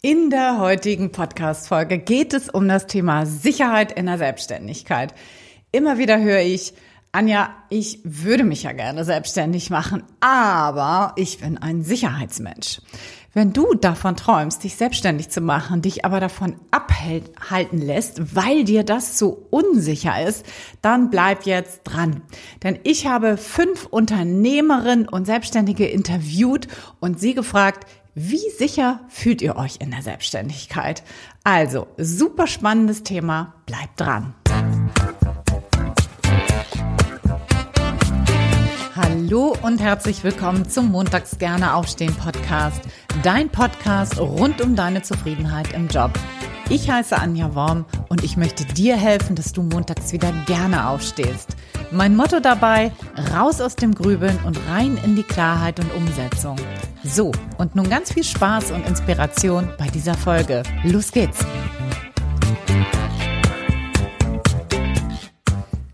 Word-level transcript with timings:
In 0.00 0.30
der 0.30 0.60
heutigen 0.60 1.10
Podcast-Folge 1.10 1.98
geht 1.98 2.32
es 2.32 2.48
um 2.48 2.68
das 2.68 2.86
Thema 2.86 3.26
Sicherheit 3.26 3.90
in 3.90 4.06
der 4.06 4.16
Selbstständigkeit. 4.16 5.12
Immer 5.72 5.98
wieder 5.98 6.20
höre 6.20 6.38
ich, 6.38 6.72
Anja, 7.10 7.50
ich 7.68 7.98
würde 8.04 8.44
mich 8.44 8.62
ja 8.62 8.70
gerne 8.70 9.04
selbstständig 9.04 9.70
machen, 9.70 10.04
aber 10.20 11.14
ich 11.16 11.38
bin 11.38 11.58
ein 11.58 11.82
Sicherheitsmensch. 11.82 12.80
Wenn 13.34 13.52
du 13.52 13.74
davon 13.74 14.16
träumst, 14.16 14.64
dich 14.64 14.76
selbstständig 14.76 15.30
zu 15.30 15.40
machen, 15.40 15.82
dich 15.82 16.04
aber 16.04 16.18
davon 16.18 16.56
abhalten 16.70 17.78
lässt, 17.78 18.34
weil 18.36 18.64
dir 18.64 18.84
das 18.84 19.18
so 19.18 19.46
unsicher 19.50 20.26
ist, 20.26 20.46
dann 20.80 21.10
bleib 21.10 21.44
jetzt 21.44 21.82
dran. 21.84 22.22
Denn 22.62 22.78
ich 22.84 23.06
habe 23.06 23.36
fünf 23.36 23.86
Unternehmerinnen 23.86 25.08
und 25.08 25.26
Selbstständige 25.26 25.86
interviewt 25.86 26.68
und 27.00 27.20
sie 27.20 27.34
gefragt, 27.34 27.86
wie 28.20 28.50
sicher 28.50 28.98
fühlt 29.08 29.40
ihr 29.42 29.54
euch 29.54 29.76
in 29.78 29.92
der 29.92 30.02
Selbstständigkeit? 30.02 31.04
Also, 31.44 31.86
super 31.98 32.48
spannendes 32.48 33.04
Thema, 33.04 33.54
bleibt 33.64 34.00
dran. 34.00 34.34
Hallo 38.96 39.56
und 39.62 39.80
herzlich 39.80 40.24
willkommen 40.24 40.68
zum 40.68 40.90
Montags 40.90 41.38
gerne 41.38 41.74
aufstehen 41.74 42.12
Podcast, 42.16 42.82
dein 43.22 43.50
Podcast 43.50 44.18
rund 44.18 44.60
um 44.60 44.74
deine 44.74 45.02
Zufriedenheit 45.02 45.72
im 45.72 45.86
Job. 45.86 46.10
Ich 46.70 46.90
heiße 46.90 47.16
Anja 47.16 47.54
Worm 47.54 47.86
und 48.10 48.22
ich 48.22 48.36
möchte 48.36 48.62
dir 48.66 48.94
helfen, 48.94 49.34
dass 49.34 49.52
du 49.52 49.62
montags 49.62 50.12
wieder 50.12 50.32
gerne 50.44 50.88
aufstehst. 50.88 51.56
Mein 51.90 52.14
Motto 52.14 52.40
dabei, 52.40 52.92
raus 53.32 53.62
aus 53.62 53.74
dem 53.74 53.94
Grübeln 53.94 54.38
und 54.44 54.60
rein 54.68 54.98
in 55.02 55.16
die 55.16 55.22
Klarheit 55.22 55.80
und 55.80 55.90
Umsetzung. 55.94 56.56
So, 57.02 57.32
und 57.56 57.74
nun 57.74 57.88
ganz 57.88 58.12
viel 58.12 58.24
Spaß 58.24 58.72
und 58.72 58.86
Inspiration 58.86 59.70
bei 59.78 59.86
dieser 59.86 60.12
Folge. 60.12 60.62
Los 60.84 61.10
geht's! 61.10 61.38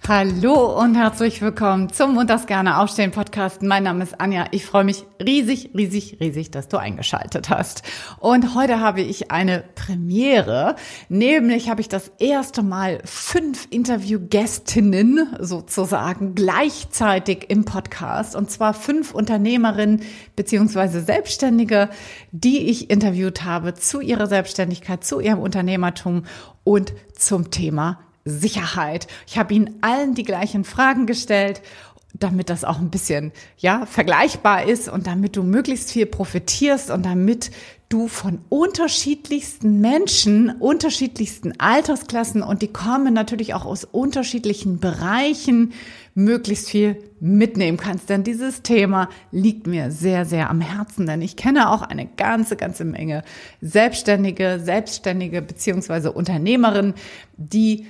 Hallo 0.06 0.78
und 0.78 0.96
herzlich 0.96 1.40
willkommen 1.40 1.90
zum 1.90 2.12
Montags 2.12 2.44
gerne 2.44 2.78
aufstehen 2.78 3.10
Podcast. 3.10 3.62
Mein 3.62 3.84
Name 3.84 4.04
ist 4.04 4.20
Anja. 4.20 4.44
Ich 4.50 4.66
freue 4.66 4.84
mich 4.84 5.06
riesig, 5.18 5.70
riesig, 5.74 6.18
riesig, 6.20 6.50
dass 6.50 6.68
du 6.68 6.76
eingeschaltet 6.76 7.48
hast. 7.48 7.82
Und 8.20 8.54
heute 8.54 8.80
habe 8.80 9.00
ich 9.00 9.30
eine 9.30 9.64
Premiere, 9.74 10.76
nämlich 11.08 11.70
habe 11.70 11.80
ich 11.80 11.88
das 11.88 12.12
erste 12.18 12.62
Mal 12.62 13.00
fünf 13.06 13.66
Interviewgästinnen 13.70 15.36
sozusagen 15.40 16.34
gleichzeitig 16.34 17.46
im 17.48 17.64
Podcast 17.64 18.36
und 18.36 18.50
zwar 18.50 18.74
fünf 18.74 19.14
Unternehmerinnen 19.14 20.02
beziehungsweise 20.36 21.00
Selbstständige, 21.00 21.88
die 22.30 22.68
ich 22.68 22.90
interviewt 22.90 23.44
habe 23.44 23.72
zu 23.72 24.02
ihrer 24.02 24.26
Selbstständigkeit, 24.26 25.02
zu 25.02 25.20
ihrem 25.20 25.38
Unternehmertum 25.38 26.24
und 26.62 26.92
zum 27.16 27.50
Thema 27.50 28.00
Sicherheit. 28.24 29.06
Ich 29.26 29.38
habe 29.38 29.54
ihnen 29.54 29.78
allen 29.80 30.14
die 30.14 30.22
gleichen 30.22 30.64
Fragen 30.64 31.06
gestellt, 31.06 31.62
damit 32.14 32.48
das 32.48 32.64
auch 32.64 32.78
ein 32.78 32.90
bisschen 32.90 33.32
ja 33.58 33.86
vergleichbar 33.86 34.64
ist 34.66 34.88
und 34.88 35.06
damit 35.06 35.36
du 35.36 35.42
möglichst 35.42 35.90
viel 35.90 36.06
profitierst 36.06 36.90
und 36.90 37.04
damit 37.04 37.50
du 37.88 38.08
von 38.08 38.40
unterschiedlichsten 38.48 39.80
Menschen, 39.80 40.50
unterschiedlichsten 40.58 41.58
Altersklassen 41.60 42.42
und 42.42 42.62
die 42.62 42.72
kommen 42.72 43.14
natürlich 43.14 43.54
auch 43.54 43.64
aus 43.64 43.84
unterschiedlichen 43.84 44.78
Bereichen 44.78 45.72
möglichst 46.14 46.70
viel 46.70 46.96
mitnehmen 47.20 47.78
kannst. 47.78 48.08
Denn 48.08 48.24
dieses 48.24 48.62
Thema 48.62 49.08
liegt 49.30 49.66
mir 49.66 49.90
sehr, 49.90 50.24
sehr 50.24 50.50
am 50.50 50.60
Herzen, 50.60 51.06
denn 51.06 51.20
ich 51.20 51.36
kenne 51.36 51.70
auch 51.70 51.82
eine 51.82 52.06
ganze, 52.06 52.56
ganze 52.56 52.84
Menge 52.84 53.22
Selbstständige, 53.60 54.60
Selbstständige 54.62 55.42
beziehungsweise 55.42 56.12
Unternehmerinnen, 56.12 56.94
die 57.36 57.86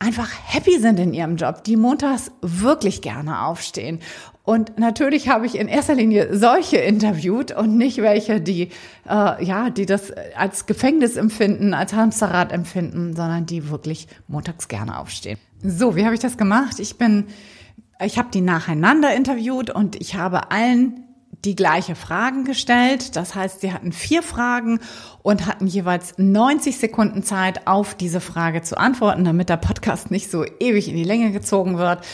einfach 0.00 0.30
happy 0.46 0.78
sind 0.80 0.98
in 0.98 1.14
ihrem 1.14 1.36
Job, 1.36 1.62
die 1.62 1.76
montags 1.76 2.32
wirklich 2.40 3.02
gerne 3.02 3.42
aufstehen. 3.42 4.00
Und 4.42 4.78
natürlich 4.78 5.28
habe 5.28 5.46
ich 5.46 5.56
in 5.56 5.68
erster 5.68 5.94
Linie 5.94 6.36
solche 6.36 6.78
interviewt 6.78 7.52
und 7.52 7.76
nicht 7.76 7.98
welche, 7.98 8.40
die 8.40 8.70
äh, 9.08 9.44
ja, 9.44 9.70
die 9.70 9.86
das 9.86 10.10
als 10.34 10.66
Gefängnis 10.66 11.16
empfinden, 11.16 11.74
als 11.74 11.92
Hamsterrad 11.92 12.50
empfinden, 12.50 13.14
sondern 13.14 13.46
die 13.46 13.68
wirklich 13.68 14.08
montags 14.26 14.66
gerne 14.66 14.98
aufstehen. 14.98 15.38
So, 15.62 15.94
wie 15.94 16.04
habe 16.04 16.14
ich 16.14 16.20
das 16.20 16.38
gemacht? 16.38 16.80
Ich 16.80 16.96
bin, 16.96 17.26
ich 18.02 18.18
habe 18.18 18.30
die 18.32 18.40
nacheinander 18.40 19.14
interviewt 19.14 19.68
und 19.70 19.94
ich 20.00 20.14
habe 20.14 20.50
allen 20.50 21.04
die 21.44 21.56
gleiche 21.56 21.94
Fragen 21.94 22.44
gestellt. 22.44 23.16
Das 23.16 23.34
heißt, 23.34 23.60
sie 23.60 23.72
hatten 23.72 23.92
vier 23.92 24.22
Fragen 24.22 24.80
und 25.22 25.46
hatten 25.46 25.66
jeweils 25.66 26.14
90 26.18 26.78
Sekunden 26.78 27.22
Zeit, 27.22 27.66
auf 27.66 27.94
diese 27.94 28.20
Frage 28.20 28.62
zu 28.62 28.78
antworten, 28.78 29.24
damit 29.24 29.48
der 29.48 29.56
Podcast 29.56 30.10
nicht 30.10 30.30
so 30.30 30.44
ewig 30.60 30.88
in 30.88 30.96
die 30.96 31.04
Länge 31.04 31.32
gezogen 31.32 31.78
wird. 31.78 32.04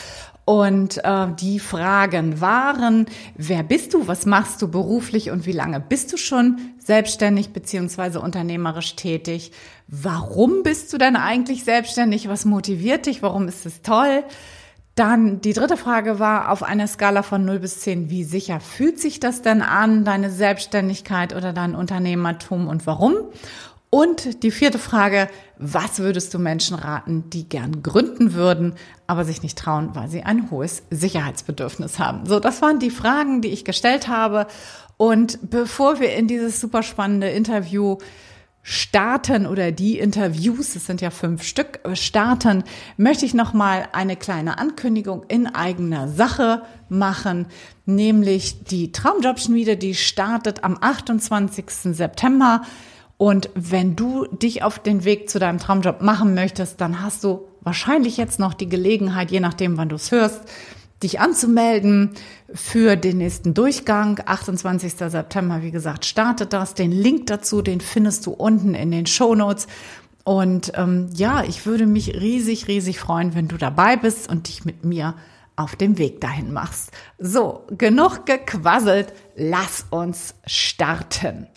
Und 0.45 1.03
äh, 1.03 1.27
die 1.37 1.59
Fragen 1.59 2.39
waren, 2.39 3.07
wer 3.35 3.63
bist 3.63 3.93
du, 3.93 4.07
was 4.07 4.25
machst 4.25 4.61
du 4.61 4.69
beruflich 4.69 5.29
und 5.29 5.45
wie 5.45 5.51
lange 5.51 5.81
bist 5.81 6.13
du 6.13 6.17
schon 6.17 6.59
selbstständig 6.77 7.49
beziehungsweise 7.49 8.21
unternehmerisch 8.21 8.95
tätig? 8.95 9.51
Warum 9.89 10.63
bist 10.63 10.93
du 10.93 10.97
denn 10.97 11.17
eigentlich 11.17 11.65
selbstständig? 11.65 12.29
Was 12.29 12.45
motiviert 12.45 13.07
dich? 13.07 13.21
Warum 13.21 13.49
ist 13.49 13.65
es 13.65 13.81
toll? 13.81 14.23
Dann 14.97 15.41
die 15.41 15.53
dritte 15.53 15.77
Frage 15.77 16.17
war 16.17 16.51
auf 16.51 16.63
einer 16.63 16.87
Skala 16.87 17.21
von 17.21 17.45
0 17.45 17.59
bis 17.59 17.81
10, 17.81 18.09
wie 18.09 18.23
sicher 18.23 18.59
fühlt 18.59 18.99
sich 18.99 19.19
das 19.19 19.43
denn 19.43 19.61
an, 19.61 20.03
deine 20.03 20.31
Selbstständigkeit 20.31 21.35
oder 21.35 21.53
dein 21.53 21.75
Unternehmertum 21.75 22.67
und 22.67 22.87
warum? 22.87 23.15
Und 23.91 24.41
die 24.41 24.49
vierte 24.49 24.79
Frage, 24.79 25.29
was 25.59 25.99
würdest 25.99 26.33
du 26.33 26.39
Menschen 26.39 26.75
raten, 26.75 27.29
die 27.29 27.47
gern 27.47 27.83
gründen 27.83 28.33
würden, 28.33 28.73
aber 29.05 29.23
sich 29.23 29.43
nicht 29.43 29.59
trauen, 29.59 29.91
weil 29.93 30.09
sie 30.09 30.23
ein 30.23 30.49
hohes 30.49 30.81
Sicherheitsbedürfnis 30.89 31.99
haben? 31.99 32.25
So, 32.25 32.39
das 32.39 32.63
waren 32.63 32.79
die 32.79 32.89
Fragen, 32.89 33.43
die 33.43 33.49
ich 33.49 33.65
gestellt 33.65 34.07
habe. 34.07 34.47
Und 34.97 35.51
bevor 35.51 35.99
wir 35.99 36.15
in 36.15 36.27
dieses 36.27 36.59
super 36.59 36.81
spannende 36.81 37.29
Interview 37.29 37.97
starten 38.69 39.47
oder 39.47 39.71
die 39.71 39.97
Interviews, 39.97 40.75
es 40.75 40.85
sind 40.85 40.99
ja 40.99 41.09
fünf 41.09 41.43
Stück, 41.43 41.79
starten, 41.93 42.65
möchte 42.97 43.25
ich 43.25 43.33
noch 43.33 43.53
mal 43.53 43.87
eine 43.93 44.17
kleine 44.17 44.57
Ankündigung 44.57 45.23
in 45.29 45.47
eigener 45.47 46.09
Sache 46.09 46.63
machen, 46.89 47.47
nämlich 47.85 48.65
die 48.65 48.91
Traumjobschmiede, 48.91 49.77
die 49.77 49.95
startet 49.95 50.65
am 50.65 50.77
28. 50.81 51.65
September. 51.95 52.61
Und 53.15 53.49
wenn 53.55 53.95
du 53.95 54.25
dich 54.25 54.63
auf 54.63 54.79
den 54.79 55.05
Weg 55.05 55.29
zu 55.29 55.39
deinem 55.39 55.59
Traumjob 55.59 56.01
machen 56.01 56.33
möchtest, 56.33 56.81
dann 56.81 57.01
hast 57.01 57.23
du 57.23 57.47
wahrscheinlich 57.61 58.17
jetzt 58.17 58.37
noch 58.37 58.53
die 58.53 58.67
Gelegenheit, 58.67 59.31
je 59.31 59.39
nachdem, 59.39 59.77
wann 59.77 59.87
du 59.87 59.95
es 59.95 60.11
hörst, 60.11 60.41
dich 61.03 61.19
anzumelden 61.19 62.11
für 62.53 62.95
den 62.95 63.17
nächsten 63.17 63.53
Durchgang. 63.53 64.19
28. 64.25 64.93
September, 64.93 65.61
wie 65.61 65.71
gesagt, 65.71 66.05
startet 66.05 66.53
das. 66.53 66.73
Den 66.73 66.91
Link 66.91 67.27
dazu, 67.27 67.61
den 67.61 67.81
findest 67.81 68.25
du 68.25 68.31
unten 68.31 68.73
in 68.73 68.91
den 68.91 69.05
Show 69.05 69.35
Notes. 69.35 69.67
Und 70.23 70.73
ähm, 70.75 71.09
ja, 71.13 71.43
ich 71.43 71.65
würde 71.65 71.85
mich 71.85 72.13
riesig, 72.13 72.67
riesig 72.67 72.99
freuen, 72.99 73.33
wenn 73.35 73.47
du 73.47 73.57
dabei 73.57 73.95
bist 73.95 74.29
und 74.29 74.47
dich 74.47 74.65
mit 74.65 74.83
mir 74.83 75.15
auf 75.55 75.75
dem 75.75 75.97
Weg 75.97 76.21
dahin 76.21 76.51
machst. 76.53 76.91
So, 77.17 77.65
genug 77.69 78.25
gequasselt, 78.25 79.13
lass 79.35 79.85
uns 79.89 80.35
starten. 80.45 81.47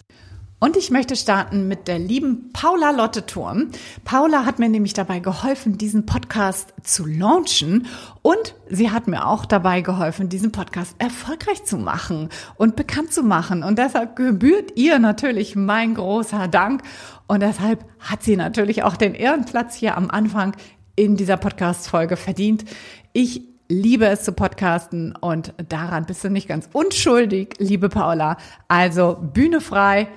Und 0.63 0.77
ich 0.77 0.91
möchte 0.91 1.17
starten 1.17 1.69
mit 1.69 1.89
der 1.89 1.99
lieben 1.99 2.53
Paula 2.53 2.91
Lotte 2.91 3.25
Turm. 3.25 3.71
Paula 4.05 4.45
hat 4.45 4.59
mir 4.59 4.69
nämlich 4.69 4.93
dabei 4.93 5.19
geholfen, 5.19 5.79
diesen 5.79 6.05
Podcast 6.05 6.75
zu 6.83 7.07
launchen. 7.07 7.87
Und 8.21 8.55
sie 8.69 8.91
hat 8.91 9.09
mir 9.09 9.27
auch 9.27 9.47
dabei 9.47 9.81
geholfen, 9.81 10.29
diesen 10.29 10.53
Podcast 10.53 10.95
erfolgreich 10.99 11.65
zu 11.65 11.79
machen 11.79 12.29
und 12.57 12.77
bekannt 12.77 13.11
zu 13.11 13.23
machen. 13.23 13.63
Und 13.63 13.79
deshalb 13.79 14.17
gebührt 14.17 14.73
ihr 14.77 14.99
natürlich 14.99 15.57
mein 15.57 15.95
großer 15.95 16.47
Dank. 16.47 16.83
Und 17.27 17.41
deshalb 17.41 17.83
hat 17.99 18.23
sie 18.23 18.37
natürlich 18.37 18.83
auch 18.83 18.99
den 18.99 19.15
Ehrenplatz 19.15 19.75
hier 19.75 19.97
am 19.97 20.11
Anfang 20.11 20.55
in 20.95 21.17
dieser 21.17 21.39
Podcast-Folge 21.39 22.19
verdient. 22.19 22.67
Ich 23.15 23.41
liebe 23.71 24.05
es 24.09 24.25
zu 24.25 24.33
podcasten 24.33 25.17
und 25.17 25.55
daran 25.69 26.05
bist 26.05 26.23
du 26.23 26.29
nicht 26.29 26.49
ganz 26.49 26.69
unschuldig, 26.73 27.55
liebe 27.59 27.89
Paula. 27.89 28.37
Also 28.69 29.17
Bühne 29.33 29.63
frei 29.63 30.09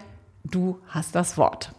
du 0.43 0.79
hast 0.87 1.15
das 1.15 1.37
Wort. 1.37 1.73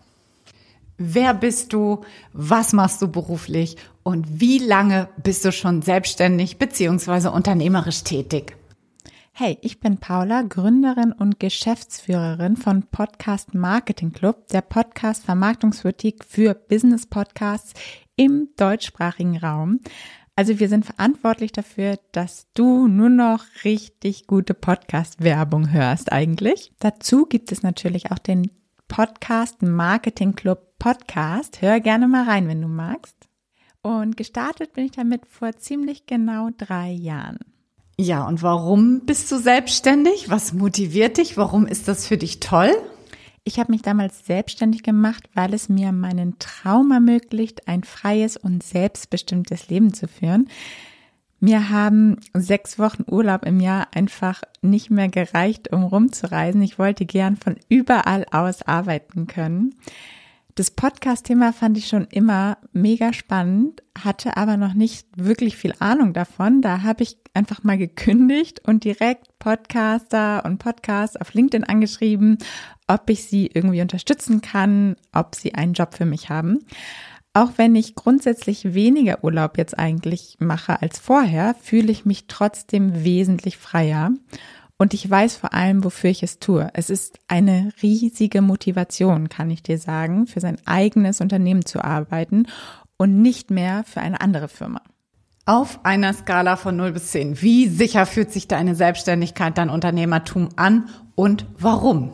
Wer 0.97 1.35
bist 1.35 1.73
du? 1.73 2.03
Was 2.33 2.73
machst 2.73 3.03
du 3.03 3.09
beruflich? 3.09 3.77
Und 4.03 4.41
wie 4.41 4.59
lange 4.59 5.09
bist 5.23 5.45
du 5.45 5.51
schon 5.51 5.83
selbstständig 5.83 6.59
bzw. 6.59 7.29
unternehmerisch 7.29 8.05
tätig? 8.05 8.57
Hey, 9.33 9.59
ich 9.63 9.81
bin 9.81 9.99
Paula, 9.99 10.43
Gründerin 10.43 11.11
und 11.11 11.41
Geschäftsführerin 11.41 12.57
von 12.57 12.85
Podcast 12.85 13.53
Marketing 13.53 14.13
Club, 14.13 14.47
der 14.49 14.61
Podcast 14.61 15.25
Vermarktungsboutique 15.25 16.25
für 16.25 16.55
Business 16.55 17.07
Podcasts 17.07 17.73
im 18.15 18.51
deutschsprachigen 18.57 19.37
Raum. 19.39 19.81
Also 20.37 20.59
wir 20.59 20.69
sind 20.69 20.85
verantwortlich 20.85 21.53
dafür, 21.53 21.99
dass 22.11 22.49
du 22.55 22.89
nur 22.89 23.09
noch 23.09 23.45
richtig 23.63 24.27
gute 24.27 24.53
Podcast-Werbung 24.53 25.71
hörst 25.71 26.11
eigentlich. 26.11 26.73
Dazu 26.81 27.27
gibt 27.27 27.53
es 27.53 27.63
natürlich 27.63 28.11
auch 28.11 28.19
den 28.19 28.51
Podcast 28.89 29.63
Marketing 29.63 30.35
Club 30.35 30.77
Podcast. 30.81 31.63
Hör 31.63 31.79
gerne 31.79 32.09
mal 32.09 32.25
rein, 32.25 32.49
wenn 32.49 32.61
du 32.61 32.67
magst. 32.67 33.17
Und 33.81 34.17
gestartet 34.17 34.73
bin 34.73 34.87
ich 34.87 34.91
damit 34.91 35.25
vor 35.27 35.53
ziemlich 35.57 36.07
genau 36.07 36.51
drei 36.57 36.91
Jahren. 36.91 37.39
Ja, 37.97 38.27
und 38.27 38.43
warum 38.43 39.07
bist 39.07 39.31
du 39.31 39.39
selbstständig? 39.39 40.31
Was 40.31 40.53
motiviert 40.53 41.19
dich? 41.19 41.37
Warum 41.37 41.65
ist 41.65 41.87
das 41.87 42.09
für 42.09 42.17
dich 42.17 42.41
toll? 42.41 42.73
Ich 43.47 43.59
habe 43.59 43.73
mich 43.73 43.83
damals 43.83 44.25
selbstständig 44.25 44.83
gemacht, 44.83 45.29
weil 45.35 45.53
es 45.53 45.69
mir 45.69 45.93
meinen 45.93 46.39
Traum 46.39 46.91
ermöglicht, 46.93 47.69
ein 47.69 47.85
freies 47.85 48.39
und 48.39 48.63
selbstbestimmtes 48.63 49.69
Leben 49.69 49.93
zu 49.93 50.09
führen. 50.09 50.49
Mir 51.41 51.69
haben 51.69 52.17
sechs 52.33 52.79
Wochen 52.79 53.05
Urlaub 53.07 53.45
im 53.45 53.61
Jahr 53.61 53.89
einfach 53.95 54.41
nicht 54.63 54.91
mehr 54.91 55.09
gereicht, 55.09 55.71
um 55.75 55.85
rumzureisen. 55.85 56.63
Ich 56.63 56.79
wollte 56.79 57.05
gern 57.05 57.37
von 57.37 57.57
überall 57.69 58.25
aus 58.31 58.63
arbeiten 58.63 59.27
können. 59.27 59.75
Das 60.57 60.71
Podcast-Thema 60.71 61.53
fand 61.53 61.77
ich 61.79 61.89
schon 61.89 62.07
immer 62.13 62.59
mega 62.73 63.13
spannend, 63.13 63.83
hatte 63.99 64.37
aber 64.37 64.57
noch 64.57 64.75
nicht 64.75 65.09
wirklich 65.17 65.57
viel 65.57 65.75
Ahnung 65.81 66.13
davon. 66.13 66.63
Da 66.63 66.83
habe 66.83 67.03
ich 67.03 67.17
einfach 67.35 67.65
mal 67.65 67.77
gekündigt 67.77 68.61
und 68.65 68.85
direkt 68.85 69.37
Podcaster 69.41 70.45
und 70.45 70.59
Podcast 70.59 71.21
auf 71.21 71.35
LinkedIn 71.35 71.65
angeschrieben, 71.65 72.39
ob 72.87 73.11
ich 73.11 73.25
sie 73.25 73.51
irgendwie 73.53 73.83
unterstützen 73.83 74.43
kann, 74.43 74.95
ob 75.13 75.35
sie 75.35 75.55
einen 75.55 75.73
Job 75.73 75.95
für 75.95 76.07
mich 76.07 76.29
haben. 76.29 76.61
Auch 77.33 77.55
wenn 77.57 77.75
ich 77.75 77.97
grundsätzlich 77.97 78.75
weniger 78.75 79.25
Urlaub 79.25 79.59
jetzt 79.59 79.77
eigentlich 79.77 80.37
mache 80.39 80.81
als 80.81 81.01
vorher, 81.01 81.57
fühle 81.61 81.91
ich 81.91 82.05
mich 82.05 82.29
trotzdem 82.29 83.03
wesentlich 83.03 83.57
freier. 83.57 84.13
Und 84.77 84.93
ich 84.93 85.09
weiß 85.09 85.37
vor 85.37 85.55
allem, 85.55 85.85
wofür 85.85 86.11
ich 86.11 86.23
es 86.23 86.41
tue. 86.41 86.69
Es 86.75 86.91
ist 86.91 87.19
eine 87.29 87.73
riesige 87.83 88.43
Motivation, 88.43 89.29
kann 89.29 89.51
ich 89.51 89.63
dir 89.63 89.79
sagen, 89.79 90.27
für 90.27 90.41
sein 90.41 90.59
eigenes 90.67 91.21
Unternehmen 91.21 91.65
zu 91.65 91.83
arbeiten 91.83 92.47
und 92.97 93.23
nicht 93.23 93.51
mehr 93.51 93.85
für 93.85 94.01
eine 94.01 94.21
andere 94.21 94.49
Firma. 94.49 94.83
Auf 95.47 95.85
einer 95.85 96.13
Skala 96.13 96.57
von 96.57 96.77
0 96.77 96.93
bis 96.93 97.13
10, 97.13 97.43
wie 97.43 97.69
sicher 97.69 98.07
fühlt 98.07 98.33
sich 98.33 98.49
deine 98.49 98.75
Selbstständigkeit, 98.75 99.59
dein 99.59 99.71
Unternehmertum 99.71 100.49
an 100.57 100.89
und 101.15 101.47
warum? 101.59 102.13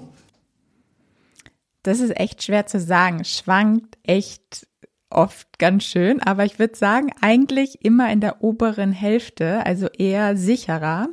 Das 1.82 2.00
ist 2.00 2.18
echt 2.18 2.42
schwer 2.42 2.66
zu 2.66 2.78
sagen. 2.80 3.24
Schwankt 3.24 3.96
echt 4.02 4.66
oft 5.08 5.58
ganz 5.58 5.84
schön, 5.84 6.20
aber 6.22 6.44
ich 6.44 6.58
würde 6.58 6.76
sagen, 6.76 7.10
eigentlich 7.20 7.84
immer 7.84 8.12
in 8.12 8.20
der 8.20 8.42
oberen 8.42 8.92
Hälfte, 8.92 9.64
also 9.64 9.86
eher 9.86 10.36
sicherer. 10.36 11.08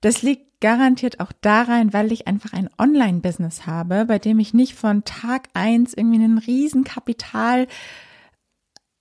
Das 0.00 0.22
liegt 0.22 0.45
garantiert 0.60 1.20
auch 1.20 1.32
daran, 1.40 1.92
weil 1.92 2.12
ich 2.12 2.26
einfach 2.26 2.52
ein 2.52 2.70
Online-Business 2.78 3.66
habe, 3.66 4.06
bei 4.06 4.18
dem 4.18 4.38
ich 4.38 4.54
nicht 4.54 4.74
von 4.74 5.04
Tag 5.04 5.48
eins 5.54 5.94
irgendwie 5.94 6.22
einen 6.22 6.38
riesen 6.38 6.84
Kapital 6.84 7.66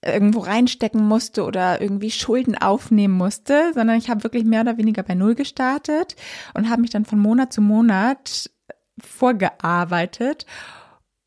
irgendwo 0.05 0.41
reinstecken 0.41 1.05
musste 1.07 1.43
oder 1.43 1.81
irgendwie 1.81 2.11
Schulden 2.11 2.57
aufnehmen 2.57 3.15
musste, 3.15 3.73
sondern 3.73 3.97
ich 3.97 4.09
habe 4.09 4.23
wirklich 4.23 4.45
mehr 4.45 4.61
oder 4.61 4.77
weniger 4.77 5.01
bei 5.03 5.15
Null 5.15 5.35
gestartet 5.35 6.15
und 6.53 6.69
habe 6.69 6.81
mich 6.81 6.91
dann 6.91 7.05
von 7.05 7.19
Monat 7.19 7.51
zu 7.51 7.61
Monat 7.61 8.51
vorgearbeitet 8.99 10.45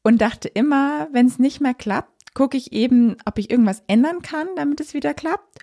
und 0.04 0.20
dachte 0.20 0.48
immer, 0.48 1.08
wenn 1.12 1.26
es 1.26 1.38
nicht 1.38 1.60
mehr 1.60 1.75
klappt, 1.75 2.34
gucke 2.34 2.56
ich 2.56 2.72
eben, 2.72 3.16
ob 3.25 3.38
ich 3.38 3.50
irgendwas 3.50 3.82
ändern 3.88 4.22
kann, 4.22 4.46
damit 4.56 4.80
es 4.80 4.94
wieder 4.94 5.12
klappt. 5.12 5.58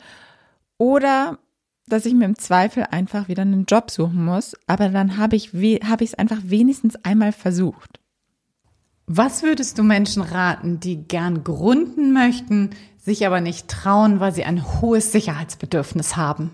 Oder 0.77 1.39
dass 1.87 2.05
ich 2.05 2.13
mir 2.13 2.25
im 2.25 2.37
Zweifel 2.37 2.85
einfach 2.89 3.27
wieder 3.27 3.43
einen 3.43 3.65
Job 3.65 3.91
suchen 3.91 4.23
muss, 4.25 4.55
aber 4.67 4.89
dann 4.89 5.17
habe 5.17 5.35
ich 5.35 5.53
habe 5.53 6.03
ich 6.03 6.11
es 6.11 6.15
einfach 6.15 6.39
wenigstens 6.43 6.95
einmal 7.03 7.31
versucht. 7.31 7.99
Was 9.07 9.43
würdest 9.43 9.77
du 9.77 9.83
Menschen 9.83 10.23
raten, 10.23 10.79
die 10.79 11.07
gern 11.07 11.43
gründen 11.43 12.11
möchten, 12.11 12.71
sich 12.97 13.25
aber 13.27 13.39
nicht 13.39 13.67
trauen, 13.67 14.19
weil 14.19 14.33
sie 14.33 14.45
ein 14.45 14.81
hohes 14.81 15.11
Sicherheitsbedürfnis 15.11 16.15
haben? 16.15 16.51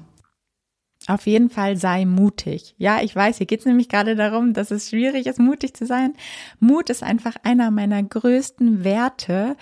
Auf 1.08 1.26
jeden 1.26 1.50
Fall 1.50 1.78
sei 1.78 2.06
mutig. 2.06 2.76
Ja, 2.78 3.02
ich 3.02 3.16
weiß, 3.16 3.38
hier 3.38 3.48
geht 3.48 3.62
es 3.62 3.66
nämlich 3.66 3.90
gerade 3.90 4.16
darum, 4.16 4.54
dass 4.54 4.70
es 4.70 4.90
schwierig 4.90 5.26
ist, 5.26 5.40
mutig 5.40 5.74
zu 5.74 5.86
sein. 5.86 6.14
Mut 6.60 6.90
ist 6.90 7.04
einfach 7.04 7.36
einer 7.44 7.72
meiner 7.72 8.04
größten 8.04 8.84
Werte 8.84 9.56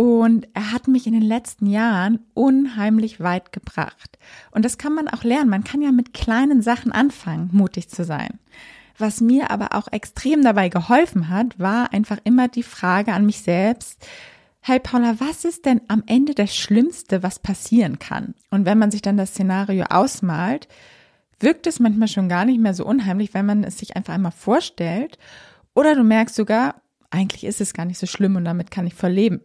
und 0.00 0.46
er 0.54 0.70
hat 0.70 0.86
mich 0.86 1.08
in 1.08 1.12
den 1.12 1.22
letzten 1.22 1.66
Jahren 1.66 2.20
unheimlich 2.32 3.18
weit 3.18 3.50
gebracht. 3.52 4.16
Und 4.52 4.64
das 4.64 4.78
kann 4.78 4.94
man 4.94 5.08
auch 5.08 5.24
lernen. 5.24 5.50
Man 5.50 5.64
kann 5.64 5.82
ja 5.82 5.90
mit 5.90 6.14
kleinen 6.14 6.62
Sachen 6.62 6.92
anfangen, 6.92 7.50
mutig 7.52 7.88
zu 7.88 8.04
sein. 8.04 8.38
Was 8.96 9.20
mir 9.20 9.50
aber 9.50 9.74
auch 9.74 9.88
extrem 9.90 10.44
dabei 10.44 10.68
geholfen 10.68 11.28
hat, 11.28 11.58
war 11.58 11.92
einfach 11.92 12.18
immer 12.22 12.46
die 12.46 12.62
Frage 12.62 13.12
an 13.12 13.26
mich 13.26 13.42
selbst, 13.42 14.06
hey 14.60 14.78
Paula, 14.78 15.16
was 15.18 15.44
ist 15.44 15.66
denn 15.66 15.80
am 15.88 16.04
Ende 16.06 16.32
das 16.32 16.54
Schlimmste, 16.54 17.24
was 17.24 17.40
passieren 17.40 17.98
kann? 17.98 18.34
Und 18.52 18.66
wenn 18.66 18.78
man 18.78 18.92
sich 18.92 19.02
dann 19.02 19.16
das 19.16 19.30
Szenario 19.30 19.86
ausmalt, 19.90 20.68
wirkt 21.40 21.66
es 21.66 21.80
manchmal 21.80 22.06
schon 22.06 22.28
gar 22.28 22.44
nicht 22.44 22.60
mehr 22.60 22.74
so 22.74 22.86
unheimlich, 22.86 23.34
wenn 23.34 23.46
man 23.46 23.64
es 23.64 23.78
sich 23.78 23.96
einfach 23.96 24.14
einmal 24.14 24.30
vorstellt. 24.30 25.18
Oder 25.74 25.96
du 25.96 26.04
merkst 26.04 26.36
sogar, 26.36 26.76
eigentlich 27.10 27.42
ist 27.42 27.60
es 27.60 27.74
gar 27.74 27.84
nicht 27.84 27.98
so 27.98 28.06
schlimm 28.06 28.36
und 28.36 28.44
damit 28.44 28.70
kann 28.70 28.86
ich 28.86 28.94
voll 28.94 29.10
leben. 29.10 29.40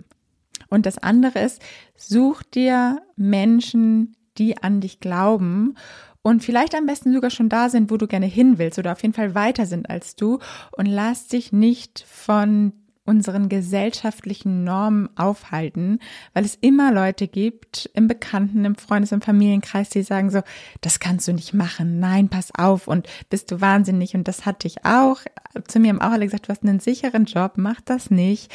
Und 0.73 0.87
das 0.87 0.97
andere 0.97 1.39
ist, 1.39 1.61
such 1.95 2.41
dir 2.41 3.03
Menschen, 3.15 4.15
die 4.39 4.57
an 4.57 4.81
dich 4.81 4.99
glauben 4.99 5.75
und 6.23 6.43
vielleicht 6.43 6.73
am 6.73 6.87
besten 6.87 7.13
sogar 7.13 7.29
schon 7.29 7.47
da 7.47 7.69
sind, 7.69 7.91
wo 7.91 7.97
du 7.97 8.07
gerne 8.07 8.25
hin 8.25 8.57
willst 8.57 8.79
oder 8.79 8.93
auf 8.93 9.03
jeden 9.03 9.13
Fall 9.13 9.35
weiter 9.35 9.67
sind 9.67 9.87
als 9.87 10.15
du 10.15 10.39
und 10.71 10.87
lass 10.87 11.27
dich 11.27 11.51
nicht 11.51 12.03
von 12.09 12.73
unseren 13.05 13.49
gesellschaftlichen 13.49 14.63
Normen 14.63 15.09
aufhalten, 15.15 15.99
weil 16.33 16.43
es 16.43 16.55
immer 16.59 16.91
Leute 16.91 17.27
gibt 17.27 17.91
im 17.93 18.07
Bekannten, 18.07 18.65
im 18.65 18.75
Freundes- 18.75 19.11
und 19.11 19.23
Familienkreis, 19.23 19.89
die 19.89 20.01
sagen 20.01 20.31
so, 20.31 20.41
das 20.81 20.99
kannst 20.99 21.27
du 21.27 21.33
nicht 21.33 21.53
machen, 21.53 21.99
nein, 21.99 22.29
pass 22.29 22.49
auf 22.55 22.87
und 22.87 23.07
bist 23.29 23.51
du 23.51 23.61
wahnsinnig 23.61 24.15
und 24.15 24.27
das 24.27 24.47
hatte 24.47 24.65
ich 24.65 24.85
auch. 24.85 25.19
Zu 25.67 25.79
mir 25.79 25.89
haben 25.89 26.01
auch 26.01 26.13
alle 26.13 26.25
gesagt, 26.25 26.47
du 26.47 26.49
hast 26.49 26.63
einen 26.63 26.79
sicheren 26.79 27.25
Job, 27.25 27.53
mach 27.57 27.79
das 27.81 28.09
nicht. 28.09 28.51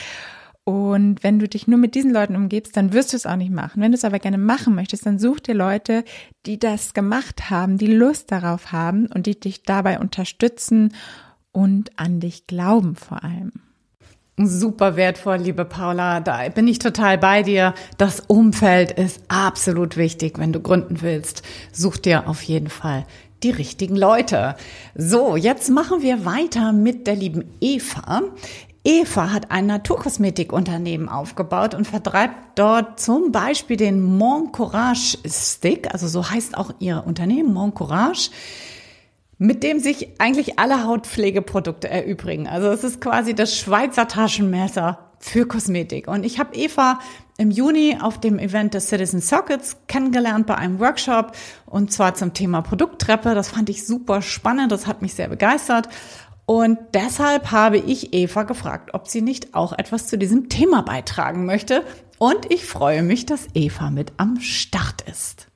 Und 0.69 1.25
wenn 1.25 1.39
du 1.39 1.49
dich 1.49 1.67
nur 1.67 1.79
mit 1.79 1.95
diesen 1.95 2.13
Leuten 2.13 2.37
umgibst, 2.37 2.77
dann 2.77 2.93
wirst 2.93 3.15
du 3.15 3.17
es 3.17 3.25
auch 3.25 3.37
nicht 3.37 3.51
machen. 3.51 3.81
Wenn 3.81 3.93
du 3.93 3.97
es 3.97 4.05
aber 4.05 4.19
gerne 4.19 4.37
machen 4.37 4.75
möchtest, 4.75 5.07
dann 5.07 5.19
such 5.19 5.41
dir 5.41 5.55
Leute, 5.55 6.05
die 6.45 6.59
das 6.59 6.93
gemacht 6.93 7.49
haben, 7.49 7.79
die 7.79 7.87
Lust 7.87 8.31
darauf 8.31 8.71
haben 8.71 9.07
und 9.07 9.25
die 9.25 9.41
dich 9.41 9.63
dabei 9.63 9.99
unterstützen 9.99 10.93
und 11.53 11.99
an 11.99 12.21
dich 12.21 12.47
glauben 12.47 12.97
vor 12.97 13.25
allem. 13.25 13.53
Super 14.37 14.97
wertvoll, 14.97 15.39
liebe 15.39 15.65
Paula. 15.65 16.21
Da 16.21 16.47
bin 16.51 16.69
ich 16.69 16.79
total 16.79 17.17
bei 17.17 17.43
dir. 17.43 17.73
Das 17.97 18.21
Umfeld 18.21 18.91
ist 18.91 19.23
absolut 19.29 19.97
wichtig, 19.97 20.39
wenn 20.39 20.53
du 20.53 20.61
gründen 20.61 21.01
willst. 21.01 21.45
Such 21.73 21.97
dir 21.97 22.29
auf 22.29 22.43
jeden 22.43 22.69
Fall 22.69 23.07
die 23.43 23.51
richtigen 23.51 23.97
Leute. 23.97 24.57
So, 24.95 25.37
jetzt 25.37 25.71
machen 25.71 26.03
wir 26.03 26.25
weiter 26.25 26.73
mit 26.73 27.07
der 27.07 27.15
lieben 27.15 27.45
Eva. 27.61 28.23
Eva 28.89 29.33
hat 29.33 29.51
ein 29.51 29.67
Naturkosmetikunternehmen 29.67 31.11
aufgebaut 31.11 31.75
und 31.75 31.87
vertreibt 31.87 32.59
dort 32.59 32.99
zum 32.99 33.33
Beispiel 33.33 33.77
den 33.77 34.01
Mon 34.01 34.51
Courage 34.51 35.19
Stick, 35.27 35.93
also 35.93 36.09
so 36.09 36.31
heißt 36.31 36.57
auch 36.57 36.71
ihr 36.79 37.05
Unternehmen, 37.07 37.53
Mon 37.53 37.75
Courage, 37.75 38.31
mit 39.37 39.63
dem 39.63 39.79
sich 39.79 40.19
eigentlich 40.19 40.59
alle 40.59 40.87
Hautpflegeprodukte 40.87 41.91
erübrigen. 41.91 42.49
Also 42.49 42.69
es 42.69 42.83
ist 42.83 43.03
quasi 43.03 43.35
das 43.35 43.59
Schweizer 43.59 44.09
Taschenmesser 44.09 45.11
für 45.19 45.47
Kosmetik. 45.47 46.09
Und 46.09 46.25
ich 46.25 46.39
habe 46.39 46.55
Eva 46.55 46.99
im 47.37 47.51
Juni 47.51 47.99
auf 48.01 48.19
dem 48.19 48.39
Event 48.39 48.73
des 48.73 48.89
Citizen 48.89 49.21
Circuits 49.21 49.77
kennengelernt 49.87 50.47
bei 50.47 50.55
einem 50.55 50.81
Workshop 50.81 51.33
und 51.67 51.93
zwar 51.93 52.15
zum 52.15 52.33
Thema 52.33 52.63
Produkttreppe. 52.63 53.35
Das 53.35 53.51
fand 53.51 53.69
ich 53.69 53.87
super 53.87 54.23
spannend, 54.23 54.73
das 54.73 54.87
hat 54.87 55.03
mich 55.03 55.13
sehr 55.13 55.29
begeistert. 55.29 55.89
Und 56.49 56.79
deshalb 56.95 57.51
habe 57.51 57.77
ich 57.77 58.15
Eva 58.15 58.45
gefragt, 58.45 58.95
ob 58.95 59.07
sie 59.07 59.21
nicht 59.21 59.55
auch 59.55 59.75
etwas 59.75 60.07
zu 60.07 60.17
diesem 60.17 60.49
Thema 60.49 60.81
beitragen 60.81 61.45
möchte. 61.45 61.85
Und 62.17 62.51
ich 62.51 62.65
freue 62.65 63.03
mich, 63.03 63.27
dass 63.27 63.49
Eva 63.53 63.91
mit 63.91 64.15
am 64.17 64.41
Start 64.41 65.03
ist. 65.03 65.49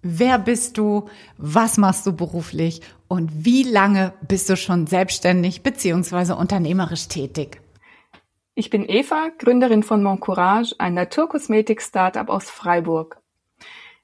Wer 0.00 0.38
bist 0.38 0.78
du? 0.78 1.10
Was 1.36 1.76
machst 1.76 2.06
du 2.06 2.14
beruflich? 2.14 2.80
Und 3.06 3.44
wie 3.44 3.64
lange 3.64 4.14
bist 4.26 4.48
du 4.48 4.56
schon 4.56 4.86
selbstständig 4.86 5.62
bzw. 5.62 6.32
unternehmerisch 6.32 7.08
tätig? 7.08 7.60
Ich 8.54 8.70
bin 8.70 8.88
Eva, 8.88 9.28
Gründerin 9.36 9.82
von 9.82 10.02
Mon 10.02 10.20
Courage, 10.20 10.74
ein 10.78 10.94
Naturkosmetik-Startup 10.94 12.30
aus 12.30 12.48
Freiburg. 12.48 13.20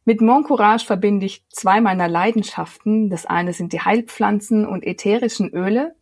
Mit 0.05 0.21
Mon 0.21 0.45
Courage 0.45 0.85
verbinde 0.85 1.27
ich 1.27 1.45
zwei 1.49 1.81
meiner 1.81 2.09
Leidenschaften. 2.09 3.09
Das 3.11 3.27
eine 3.27 3.53
sind 3.53 3.73
die 3.73 3.81
Heilpflanzen 3.81 4.67
und 4.67 4.85
ätherischen 4.85 5.51
Öle 5.51 5.95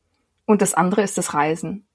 und 0.45 0.63
das 0.63 0.75
andere 0.75 1.03
ist 1.03 1.19
das 1.19 1.35
Reisen. 1.35 1.87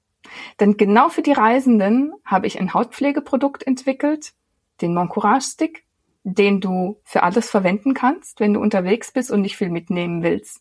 Denn 0.60 0.76
genau 0.76 1.10
für 1.10 1.22
die 1.22 1.32
Reisenden 1.32 2.12
habe 2.24 2.46
ich 2.46 2.58
ein 2.58 2.74
Hautpflegeprodukt 2.74 3.66
entwickelt, 3.66 4.32
den 4.80 4.94
Mon 4.94 5.08
Courage 5.08 5.46
Stick, 5.46 5.84
den 6.24 6.60
du 6.60 7.00
für 7.04 7.22
alles 7.22 7.48
verwenden 7.50 7.94
kannst, 7.94 8.40
wenn 8.40 8.54
du 8.54 8.60
unterwegs 8.60 9.12
bist 9.12 9.30
und 9.30 9.42
nicht 9.42 9.56
viel 9.56 9.70
mitnehmen 9.70 10.22
willst. 10.22 10.60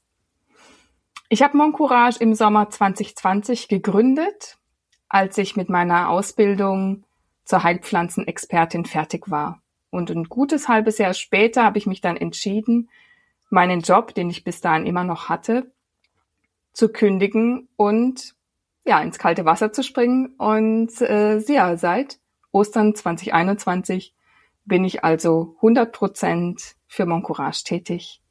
Ich 1.30 1.42
habe 1.42 1.58
Mon 1.58 1.74
Courage 1.74 2.20
im 2.20 2.34
Sommer 2.36 2.70
2020 2.70 3.68
gegründet 3.68 4.58
als 5.10 5.38
ich 5.38 5.56
mit 5.56 5.70
meiner 5.70 6.10
Ausbildung 6.10 7.04
zur 7.46 7.64
Heilpflanzenexpertin 7.64 8.86
fertig 8.86 9.30
war. 9.30 9.62
Und 9.90 10.10
ein 10.10 10.26
gutes 10.26 10.68
halbes 10.68 10.98
Jahr 10.98 11.14
später 11.14 11.64
habe 11.64 11.78
ich 11.78 11.88
mich 11.88 12.02
dann 12.02 12.18
entschieden, 12.18 12.90
meinen 13.50 13.82
Job, 13.82 14.14
den 14.14 14.30
ich 14.30 14.44
bis 14.44 14.62
dahin 14.62 14.86
immer 14.86 15.04
noch 15.04 15.30
hatte, 15.30 15.72
zu 16.74 16.90
kündigen 16.90 17.70
und 17.76 18.36
ja, 18.86 19.02
ins 19.02 19.20
kalte 19.20 19.46
Wasser 19.46 19.72
zu 19.72 19.84
springen. 19.84 20.36
Und 20.38 21.02
äh, 21.02 21.40
ja, 21.40 21.78
seit 21.78 22.20
Ostern 22.52 22.96
2021 22.96 24.14
bin 24.66 24.84
ich 24.84 25.04
also 25.04 25.56
100 25.58 25.92
Prozent 25.92 26.76
für 26.88 27.06
Moncourage 27.06 27.64
tätig. 27.64 28.22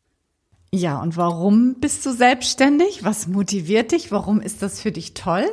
Ja, 0.72 1.00
und 1.00 1.16
warum 1.16 1.76
bist 1.80 2.04
du 2.04 2.12
selbstständig? 2.12 3.04
Was 3.04 3.28
motiviert 3.28 3.92
dich? 3.92 4.12
Warum 4.12 4.40
ist 4.40 4.62
das 4.62 4.80
für 4.80 4.92
dich 4.92 5.14
toll? 5.14 5.46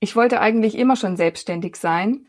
Ich 0.00 0.16
wollte 0.16 0.40
eigentlich 0.40 0.76
immer 0.76 0.96
schon 0.96 1.16
selbstständig 1.16 1.76
sein. 1.76 2.26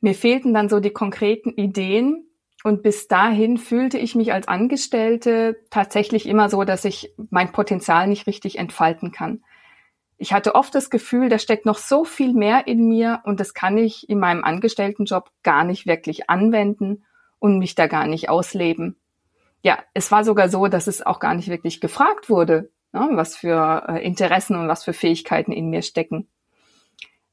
Mir 0.00 0.14
fehlten 0.14 0.54
dann 0.54 0.68
so 0.68 0.80
die 0.80 0.90
konkreten 0.90 1.50
Ideen 1.50 2.28
und 2.64 2.82
bis 2.82 3.08
dahin 3.08 3.56
fühlte 3.58 3.98
ich 3.98 4.14
mich 4.14 4.32
als 4.32 4.48
Angestellte 4.48 5.56
tatsächlich 5.70 6.26
immer 6.26 6.48
so, 6.48 6.64
dass 6.64 6.84
ich 6.84 7.12
mein 7.30 7.52
Potenzial 7.52 8.06
nicht 8.06 8.26
richtig 8.26 8.58
entfalten 8.58 9.12
kann. 9.12 9.42
Ich 10.16 10.32
hatte 10.32 10.56
oft 10.56 10.74
das 10.74 10.90
Gefühl, 10.90 11.28
da 11.28 11.38
steckt 11.38 11.64
noch 11.64 11.78
so 11.78 12.04
viel 12.04 12.32
mehr 12.32 12.66
in 12.66 12.88
mir 12.88 13.20
und 13.24 13.38
das 13.38 13.54
kann 13.54 13.78
ich 13.78 14.08
in 14.08 14.18
meinem 14.18 14.42
Angestelltenjob 14.42 15.30
gar 15.44 15.62
nicht 15.62 15.86
wirklich 15.86 16.28
anwenden 16.28 17.04
und 17.38 17.58
mich 17.58 17.76
da 17.76 17.86
gar 17.86 18.06
nicht 18.06 18.28
ausleben. 18.28 18.96
Ja, 19.62 19.78
es 19.94 20.10
war 20.10 20.24
sogar 20.24 20.48
so, 20.48 20.66
dass 20.66 20.88
es 20.88 21.04
auch 21.06 21.20
gar 21.20 21.34
nicht 21.34 21.48
wirklich 21.48 21.80
gefragt 21.80 22.28
wurde, 22.28 22.70
ne, 22.92 23.08
was 23.12 23.36
für 23.36 23.84
äh, 23.88 24.04
Interessen 24.04 24.56
und 24.56 24.68
was 24.68 24.84
für 24.84 24.92
Fähigkeiten 24.92 25.52
in 25.52 25.70
mir 25.70 25.82
stecken. 25.82 26.28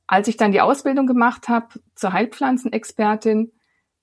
Als 0.08 0.28
ich 0.28 0.38
dann 0.38 0.52
die 0.52 0.62
Ausbildung 0.62 1.08
gemacht 1.08 1.50
habe 1.50 1.68
zur 1.96 2.14
Heilpflanzenexpertin, 2.14 3.52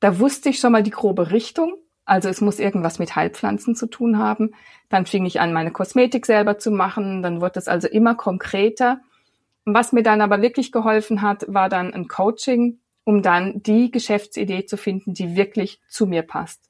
da 0.00 0.18
wusste 0.18 0.48
ich 0.48 0.58
schon 0.58 0.72
mal 0.72 0.82
die 0.82 0.90
grobe 0.90 1.30
Richtung. 1.30 1.74
Also 2.04 2.28
es 2.28 2.40
muss 2.40 2.58
irgendwas 2.58 2.98
mit 2.98 3.14
Heilpflanzen 3.14 3.76
zu 3.76 3.86
tun 3.86 4.18
haben. 4.18 4.54
Dann 4.88 5.06
fing 5.06 5.24
ich 5.24 5.40
an, 5.40 5.52
meine 5.52 5.70
Kosmetik 5.70 6.26
selber 6.26 6.58
zu 6.58 6.72
machen. 6.72 7.22
Dann 7.22 7.40
wurde 7.40 7.60
es 7.60 7.68
also 7.68 7.86
immer 7.86 8.16
konkreter. 8.16 9.00
Was 9.64 9.92
mir 9.92 10.02
dann 10.02 10.20
aber 10.20 10.42
wirklich 10.42 10.72
geholfen 10.72 11.22
hat, 11.22 11.44
war 11.46 11.68
dann 11.68 11.94
ein 11.94 12.08
Coaching, 12.08 12.80
um 13.04 13.22
dann 13.22 13.62
die 13.62 13.92
Geschäftsidee 13.92 14.66
zu 14.66 14.76
finden, 14.76 15.14
die 15.14 15.36
wirklich 15.36 15.80
zu 15.88 16.06
mir 16.06 16.22
passt. 16.22 16.68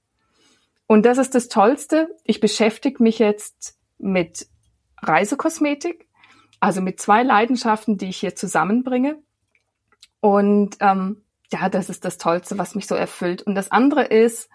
Und 0.87 1.07
das 1.07 1.17
ist 1.17 1.35
das 1.35 1.49
Tollste. 1.49 2.15
Ich 2.25 2.41
beschäftige 2.41 3.03
mich 3.03 3.19
jetzt 3.19 3.79
mit 3.97 4.47
Reisekosmetik, 5.01 6.07
also 6.63 6.81
mit 6.81 7.01
zwei 7.01 7.25
Leidenschaften, 7.25 7.99
die 7.99 8.11
ich 8.11 8.19
hier 8.19 8.37
zusammenbringe. 8.37 9.19
Und 10.21 10.77
ähm, 10.79 11.25
ja, 11.51 11.69
das 11.69 11.91
ist 11.91 12.05
das 12.05 12.19
Tollste, 12.19 12.57
was 12.57 12.77
mich 12.77 12.87
so 12.87 12.95
erfüllt. 12.95 13.43
Und 13.43 13.57
das 13.57 13.73
andere 13.73 14.05
ist 14.05 14.49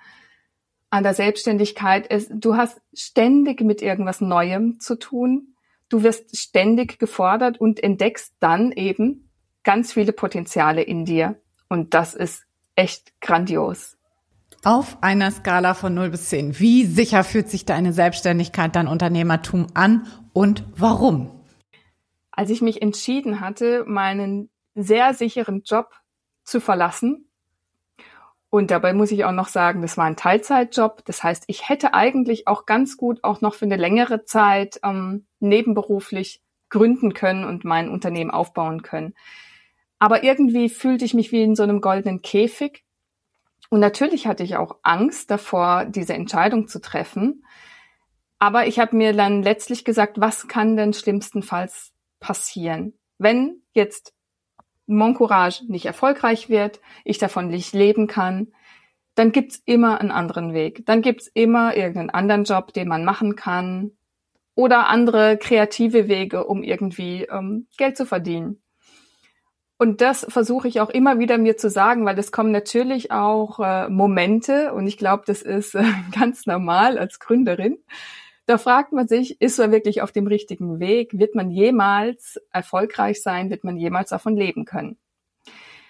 an 0.89 1.03
der 1.03 1.13
Selbstständigkeit, 1.13 2.07
ist, 2.07 2.31
du 2.33 2.55
hast 2.55 2.79
ständig 2.93 3.59
mit 3.59 3.81
irgendwas 3.81 4.21
Neuem 4.21 4.79
zu 4.79 4.95
tun. 4.97 5.55
Du 5.89 6.01
wirst 6.01 6.37
ständig 6.37 6.97
gefordert 6.97 7.59
und 7.59 7.83
entdeckst 7.83 8.35
dann 8.39 8.71
eben 8.71 9.29
ganz 9.65 9.91
viele 9.91 10.13
Potenziale 10.13 10.83
in 10.83 11.03
dir. 11.03 11.41
Und 11.67 11.93
das 11.93 12.13
ist 12.13 12.43
echt 12.75 13.19
grandios. 13.19 13.97
Auf 14.63 15.03
einer 15.03 15.29
Skala 15.29 15.73
von 15.73 15.93
0 15.93 16.11
bis 16.11 16.29
10, 16.29 16.57
wie 16.57 16.85
sicher 16.85 17.25
fühlt 17.25 17.49
sich 17.49 17.65
deine 17.65 17.91
Selbstständigkeit, 17.91 18.77
dein 18.77 18.87
Unternehmertum 18.87 19.67
an 19.73 20.07
und 20.31 20.63
warum? 20.77 21.36
Als 22.37 22.51
ich 22.51 22.61
mich 22.61 22.83
entschieden 22.83 23.41
hatte, 23.41 23.83
meinen 23.87 24.51
sehr 24.75 25.15
sicheren 25.15 25.63
Job 25.63 25.89
zu 26.43 26.61
verlassen. 26.61 27.31
Und 28.51 28.69
dabei 28.69 28.93
muss 28.93 29.11
ich 29.11 29.25
auch 29.25 29.31
noch 29.31 29.47
sagen, 29.47 29.81
das 29.81 29.97
war 29.97 30.05
ein 30.05 30.15
Teilzeitjob. 30.15 31.03
Das 31.05 31.23
heißt, 31.23 31.45
ich 31.47 31.67
hätte 31.67 31.95
eigentlich 31.95 32.47
auch 32.47 32.67
ganz 32.67 32.95
gut 32.95 33.23
auch 33.23 33.41
noch 33.41 33.55
für 33.55 33.65
eine 33.65 33.75
längere 33.75 34.23
Zeit 34.23 34.79
ähm, 34.83 35.25
nebenberuflich 35.39 36.43
gründen 36.69 37.15
können 37.15 37.43
und 37.43 37.65
mein 37.65 37.89
Unternehmen 37.89 38.29
aufbauen 38.29 38.83
können. 38.83 39.15
Aber 39.97 40.23
irgendwie 40.23 40.69
fühlte 40.69 41.05
ich 41.05 41.15
mich 41.15 41.31
wie 41.31 41.41
in 41.41 41.55
so 41.55 41.63
einem 41.63 41.81
goldenen 41.81 42.21
Käfig. 42.21 42.83
Und 43.71 43.79
natürlich 43.79 44.27
hatte 44.27 44.43
ich 44.43 44.57
auch 44.57 44.77
Angst 44.83 45.31
davor, 45.31 45.85
diese 45.85 46.13
Entscheidung 46.13 46.67
zu 46.67 46.79
treffen. 46.79 47.43
Aber 48.37 48.67
ich 48.67 48.77
habe 48.77 48.95
mir 48.95 49.13
dann 49.13 49.41
letztlich 49.41 49.85
gesagt, 49.85 50.21
was 50.21 50.47
kann 50.47 50.77
denn 50.77 50.93
schlimmstenfalls 50.93 51.93
passieren? 52.27 52.93
Wenn 53.17 53.61
jetzt 53.71 54.13
Mon 54.85 55.13
Courage 55.13 55.63
nicht 55.67 55.85
erfolgreich 55.85 56.49
wird, 56.49 56.81
ich 57.05 57.19
davon 57.19 57.47
nicht 57.47 57.73
leben 57.73 58.07
kann, 58.07 58.49
dann 59.15 59.31
gibt's 59.31 59.61
immer 59.65 60.01
einen 60.01 60.11
anderen 60.11 60.53
Weg. 60.53 60.85
Dann 60.85 61.01
gibt's 61.01 61.27
immer 61.33 61.75
irgendeinen 61.75 62.09
anderen 62.09 62.43
Job, 62.43 62.73
den 62.73 62.89
man 62.89 63.05
machen 63.05 63.37
kann 63.37 63.91
oder 64.55 64.87
andere 64.89 65.37
kreative 65.37 66.09
Wege, 66.09 66.43
um 66.45 66.63
irgendwie 66.63 67.23
ähm, 67.23 67.67
Geld 67.77 67.95
zu 67.95 68.05
verdienen. 68.05 68.61
Und 69.77 70.01
das 70.01 70.25
versuche 70.27 70.67
ich 70.67 70.81
auch 70.81 70.89
immer 70.89 71.17
wieder 71.19 71.37
mir 71.37 71.55
zu 71.55 71.69
sagen, 71.69 72.05
weil 72.05 72.19
es 72.19 72.33
kommen 72.33 72.51
natürlich 72.51 73.11
auch 73.11 73.59
äh, 73.59 73.87
Momente 73.87 74.73
und 74.73 74.85
ich 74.85 74.97
glaube, 74.97 75.23
das 75.25 75.41
ist 75.41 75.75
äh, 75.75 75.83
ganz 76.19 76.45
normal 76.45 76.97
als 76.97 77.19
Gründerin, 77.19 77.77
da 78.47 78.57
fragt 78.57 78.93
man 78.93 79.07
sich, 79.07 79.41
ist 79.41 79.59
man 79.59 79.71
wirklich 79.71 80.01
auf 80.01 80.13
dem 80.13 80.25
richtigen 80.25 80.79
Weg? 80.79 81.19
Wird 81.19 81.35
man 81.35 81.51
jemals 81.51 82.39
erfolgreich 82.51 83.21
sein? 83.21 83.49
Wird 83.49 83.65
man 83.65 83.77
jemals 83.77 84.09
davon 84.09 84.37
leben 84.37 84.63
können? 84.63 84.97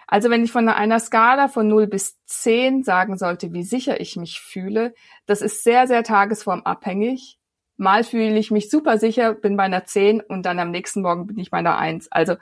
Also 0.08 0.30
wenn 0.32 0.44
ich 0.44 0.52
von 0.52 0.68
einer 0.68 1.00
Skala 1.00 1.50
von 1.50 1.68
0 1.68 1.86
bis 1.86 2.18
10 2.26 2.84
sagen 2.84 3.18
sollte, 3.18 3.54
wie 3.54 3.64
sicher 3.64 4.02
ich 4.02 4.16
mich 4.16 4.40
fühle, 4.40 4.96
das 5.28 5.42
ist 5.42 5.64
sehr, 5.64 5.86
sehr 5.86 6.04
tagesformabhängig. 6.04 7.38
Mal 7.76 8.04
fühle 8.04 8.38
ich 8.38 8.50
mich 8.50 8.72
super 8.72 8.98
sicher, 8.98 9.34
bin 9.34 9.56
bei 9.56 9.64
einer 9.64 9.86
10 9.86 10.22
und 10.22 10.44
dann 10.44 10.58
am 10.58 10.72
nächsten 10.72 11.02
Morgen 11.02 11.28
bin 11.28 11.38
ich 11.38 11.52
bei 11.52 11.58
einer 11.58 11.78
1. 11.78 12.12
Also 12.12 12.38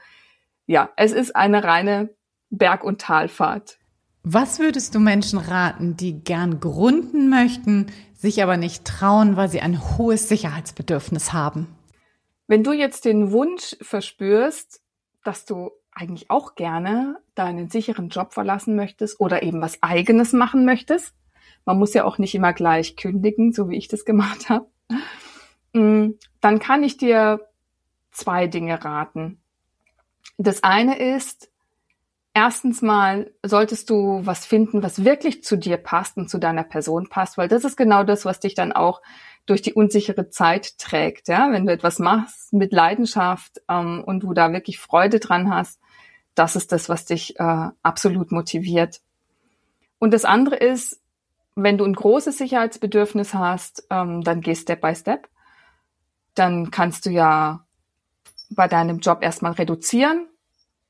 ja, 0.66 0.92
es 0.96 1.12
ist 1.12 1.36
eine 1.36 1.64
reine 1.64 2.10
Berg- 2.50 2.86
und 2.86 3.02
Talfahrt. 3.02 3.80
Was 4.28 4.58
würdest 4.58 4.96
du 4.96 5.00
Menschen 5.00 5.38
raten, 5.38 5.98
die 5.98 6.24
gern 6.24 6.60
gründen 6.60 7.30
möchten, 7.30 7.92
sich 8.16 8.42
aber 8.42 8.58
nicht 8.58 8.84
trauen, 8.84 9.38
weil 9.38 9.50
sie 9.50 9.62
ein 9.62 10.00
hohes 10.00 10.28
Sicherheitsbedürfnis 10.28 11.32
haben? 11.32 11.68
Wenn 12.48 12.64
du 12.64 12.74
jetzt 12.74 13.06
den 13.06 13.32
Wunsch 13.32 13.76
verspürst, 13.82 14.82
dass 15.24 15.46
du 15.46 15.70
eigentlich 15.92 16.32
auch 16.32 16.56
gerne 16.56 17.20
deinen 17.36 17.70
sicheren 17.70 18.10
Job 18.10 18.34
verlassen 18.34 18.76
möchtest 18.76 19.20
oder 19.20 19.44
eben 19.44 19.62
was 19.62 19.84
eigenes 19.84 20.34
machen 20.34 20.66
möchtest, 20.66 21.14
man 21.64 21.78
muss 21.78 21.94
ja 21.94 22.04
auch 22.04 22.18
nicht 22.18 22.34
immer 22.34 22.54
gleich 22.54 22.96
kündigen, 22.96 23.54
so 23.54 23.70
wie 23.70 23.78
ich 23.78 23.90
das 23.90 24.06
gemacht 24.06 24.50
habe, 24.50 24.66
mm, 25.74 26.16
dann 26.42 26.58
kann 26.58 26.82
ich 26.82 26.98
dir 26.98 27.48
zwei 28.10 28.48
Dinge 28.48 28.84
raten. 28.84 29.40
Das 30.40 30.64
eine 30.64 30.98
ist, 30.98 31.52
Erstens 32.38 32.82
mal 32.82 33.32
solltest 33.44 33.90
du 33.90 34.20
was 34.26 34.46
finden, 34.46 34.84
was 34.84 35.06
wirklich 35.06 35.42
zu 35.42 35.56
dir 35.56 35.78
passt 35.78 36.18
und 36.18 36.30
zu 36.30 36.38
deiner 36.38 36.66
Person 36.66 37.08
passt, 37.08 37.38
weil 37.38 37.48
das 37.48 37.64
ist 37.64 37.78
genau 37.78 38.04
das, 38.04 38.26
was 38.26 38.42
dich 38.42 38.56
dann 38.56 38.74
auch 38.74 39.02
durch 39.46 39.62
die 39.62 39.74
unsichere 39.74 40.30
Zeit 40.30 40.78
trägt. 40.78 41.30
Ja, 41.30 41.50
wenn 41.54 41.66
du 41.66 41.72
etwas 41.72 41.98
machst 41.98 42.52
mit 42.52 42.74
Leidenschaft 42.74 43.62
ähm, 43.70 44.04
und 44.06 44.20
du 44.20 44.34
da 44.34 44.52
wirklich 44.52 44.80
Freude 44.80 45.22
dran 45.22 45.50
hast, 45.50 45.80
das 46.36 46.58
ist 46.58 46.74
das, 46.74 46.90
was 46.90 47.06
dich 47.06 47.40
äh, 47.40 47.70
absolut 47.82 48.34
motiviert. 48.34 49.00
Und 49.98 50.14
das 50.14 50.26
andere 50.26 50.58
ist, 50.58 51.00
wenn 51.56 51.78
du 51.78 51.86
ein 51.86 51.94
großes 51.94 52.38
Sicherheitsbedürfnis 52.38 53.34
hast, 53.34 53.88
ähm, 53.90 54.26
dann 54.26 54.42
geh 54.42 54.56
Step 54.56 54.82
by 54.82 54.94
Step. 54.94 55.30
Dann 56.34 56.70
kannst 56.70 57.06
du 57.06 57.12
ja 57.12 57.66
bei 58.50 58.68
deinem 58.68 59.00
Job 59.00 59.20
erstmal 59.22 59.54
reduzieren 59.54 60.28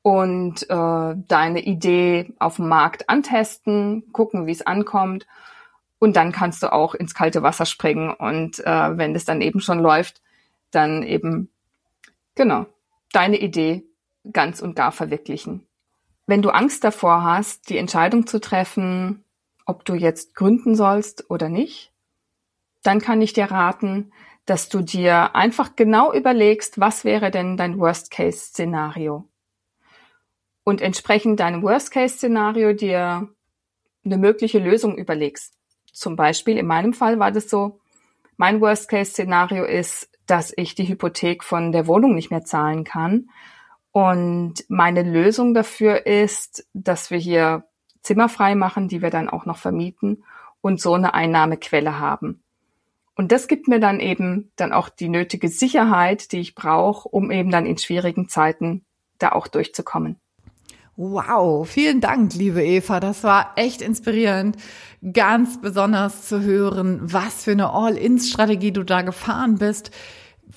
und 0.06 0.70
äh, 0.70 1.16
deine 1.28 1.62
Idee 1.62 2.32
auf 2.38 2.58
dem 2.58 2.68
Markt 2.68 3.10
antesten, 3.10 4.12
gucken, 4.12 4.46
wie 4.46 4.52
es 4.52 4.64
ankommt. 4.64 5.26
Und 5.98 6.16
dann 6.16 6.32
kannst 6.32 6.62
du 6.62 6.72
auch 6.72 6.94
ins 6.94 7.16
kalte 7.16 7.42
Wasser 7.42 7.66
springen 7.66 8.14
und 8.14 8.60
äh, 8.60 8.98
wenn 9.00 9.16
das 9.16 9.26
dann 9.26 9.42
eben 9.42 9.62
schon 9.62 9.80
läuft, 9.80 10.22
dann 10.70 11.02
eben, 11.02 11.50
genau, 12.36 12.68
deine 13.14 13.40
Idee 13.40 13.84
ganz 14.32 14.62
und 14.62 14.76
gar 14.76 14.92
verwirklichen. 14.92 15.66
Wenn 16.28 16.44
du 16.44 16.52
Angst 16.52 16.84
davor 16.84 17.24
hast, 17.24 17.72
die 17.72 17.80
Entscheidung 17.80 18.28
zu 18.28 18.40
treffen, 18.40 19.24
ob 19.66 19.86
du 19.86 19.96
jetzt 19.96 20.36
gründen 20.36 20.76
sollst 20.76 21.32
oder 21.32 21.50
nicht, 21.50 21.92
dann 22.84 23.02
kann 23.02 23.24
ich 23.24 23.34
dir 23.34 23.46
raten, 23.50 24.12
dass 24.46 24.70
du 24.70 24.82
dir 24.82 25.36
einfach 25.36 25.76
genau 25.76 26.14
überlegst, 26.14 26.80
was 26.80 27.06
wäre 27.06 27.32
denn 27.32 27.58
dein 27.58 27.80
Worst-Case-Szenario 27.80 29.28
und 30.66 30.82
entsprechend 30.82 31.40
deinem 31.40 31.64
Worst-Case-Szenario 31.64 32.74
dir 32.74 33.30
eine 34.04 34.18
mögliche 34.18 34.60
Lösung 34.60 34.98
überlegst. 34.98 35.54
Zum 35.94 36.18
Beispiel 36.18 36.58
in 36.58 36.68
meinem 36.68 36.92
Fall 36.92 37.20
war 37.20 37.32
das 37.32 37.50
so, 37.50 37.80
mein 38.36 38.60
Worst-Case-Szenario 38.60 39.64
ist, 39.64 40.10
dass 40.26 40.52
ich 40.58 40.76
die 40.76 40.90
Hypothek 40.90 41.44
von 41.44 41.72
der 41.72 41.88
Wohnung 41.88 42.16
nicht 42.16 42.32
mehr 42.32 42.44
zahlen 42.44 42.84
kann 42.84 43.30
Und 43.96 44.66
meine 44.68 45.04
Lösung 45.04 45.54
dafür 45.54 46.06
ist, 46.06 46.68
dass 46.74 47.12
wir 47.12 47.18
hier 47.18 47.64
Zimmer 48.02 48.28
frei 48.28 48.54
machen, 48.54 48.90
die 48.90 49.02
wir 49.02 49.10
dann 49.10 49.30
auch 49.30 49.46
noch 49.46 49.58
vermieten 49.58 50.26
und 50.60 50.82
so 50.82 50.96
eine 50.96 51.14
Einnahmequelle 51.14 51.98
haben. 51.98 52.44
Und 53.16 53.32
das 53.32 53.48
gibt 53.48 53.70
mir 53.70 53.80
dann 53.80 54.02
eben 54.02 54.52
dann 54.58 54.74
auch 54.74 54.90
die 54.90 55.08
nötige 55.08 55.48
Sicherheit, 55.48 56.34
die 56.34 56.40
ich 56.40 56.56
brauche, 56.56 57.08
um 57.08 57.32
eben 57.32 57.52
dann 57.52 57.66
in 57.66 57.78
schwierigen 57.78 58.28
Zeiten 58.28 58.84
da 59.18 59.32
auch 59.32 59.48
durchzukommen. 59.48 60.20
Wow, 60.98 61.68
vielen 61.68 62.00
Dank, 62.00 62.36
liebe 62.36 62.64
Eva. 62.64 63.02
Das 63.02 63.24
war 63.26 63.52
echt 63.58 63.82
inspirierend, 63.82 64.56
ganz 65.12 65.60
besonders 65.60 66.26
zu 66.30 66.42
hören, 66.42 67.00
was 67.02 67.44
für 67.44 67.52
eine 67.52 67.72
All-in-Strategie 67.72 68.72
du 68.72 68.84
da 68.84 69.02
gefahren 69.02 69.56
bist 69.56 69.92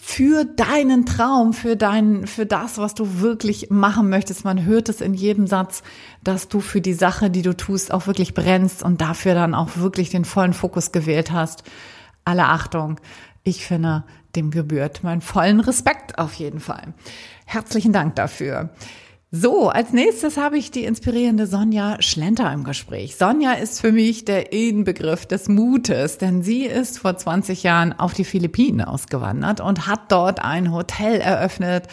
für 0.00 0.44
deinen 0.44 1.06
Traum, 1.06 1.52
für 1.54 1.74
dein, 1.74 2.28
für 2.28 2.46
das, 2.46 2.78
was 2.78 2.94
du 2.94 3.20
wirklich 3.20 3.70
machen 3.70 4.10
möchtest. 4.10 4.44
Man 4.44 4.64
hört 4.64 4.88
es 4.88 5.00
in 5.00 5.12
jedem 5.12 5.48
Satz, 5.48 5.82
dass 6.22 6.46
du 6.46 6.60
für 6.60 6.80
die 6.80 6.94
Sache, 6.94 7.30
die 7.30 7.42
du 7.42 7.56
tust, 7.56 7.92
auch 7.92 8.06
wirklich 8.06 8.32
brennst 8.32 8.84
und 8.84 9.00
dafür 9.00 9.34
dann 9.34 9.56
auch 9.56 9.76
wirklich 9.76 10.10
den 10.10 10.24
vollen 10.24 10.52
Fokus 10.52 10.92
gewählt 10.92 11.32
hast. 11.32 11.64
Alle 12.24 12.44
Achtung. 12.44 13.00
Ich 13.42 13.66
finde, 13.66 14.04
dem 14.36 14.52
gebührt 14.52 15.02
meinen 15.02 15.22
vollen 15.22 15.58
Respekt 15.58 16.18
auf 16.18 16.34
jeden 16.34 16.60
Fall. 16.60 16.94
Herzlichen 17.44 17.92
Dank 17.92 18.14
dafür. 18.14 18.70
So, 19.30 19.68
als 19.68 19.92
nächstes 19.92 20.38
habe 20.38 20.56
ich 20.56 20.70
die 20.70 20.84
inspirierende 20.84 21.46
Sonja 21.46 22.00
Schlenter 22.00 22.50
im 22.50 22.64
Gespräch. 22.64 23.16
Sonja 23.16 23.52
ist 23.52 23.78
für 23.78 23.92
mich 23.92 24.24
der 24.24 24.54
Inbegriff 24.54 25.26
des 25.26 25.48
Mutes, 25.50 26.16
denn 26.16 26.42
sie 26.42 26.64
ist 26.64 27.00
vor 27.00 27.14
20 27.14 27.62
Jahren 27.62 27.92
auf 27.92 28.14
die 28.14 28.24
Philippinen 28.24 28.80
ausgewandert 28.80 29.60
und 29.60 29.86
hat 29.86 30.10
dort 30.10 30.42
ein 30.42 30.72
Hotel 30.72 31.20
eröffnet 31.20 31.88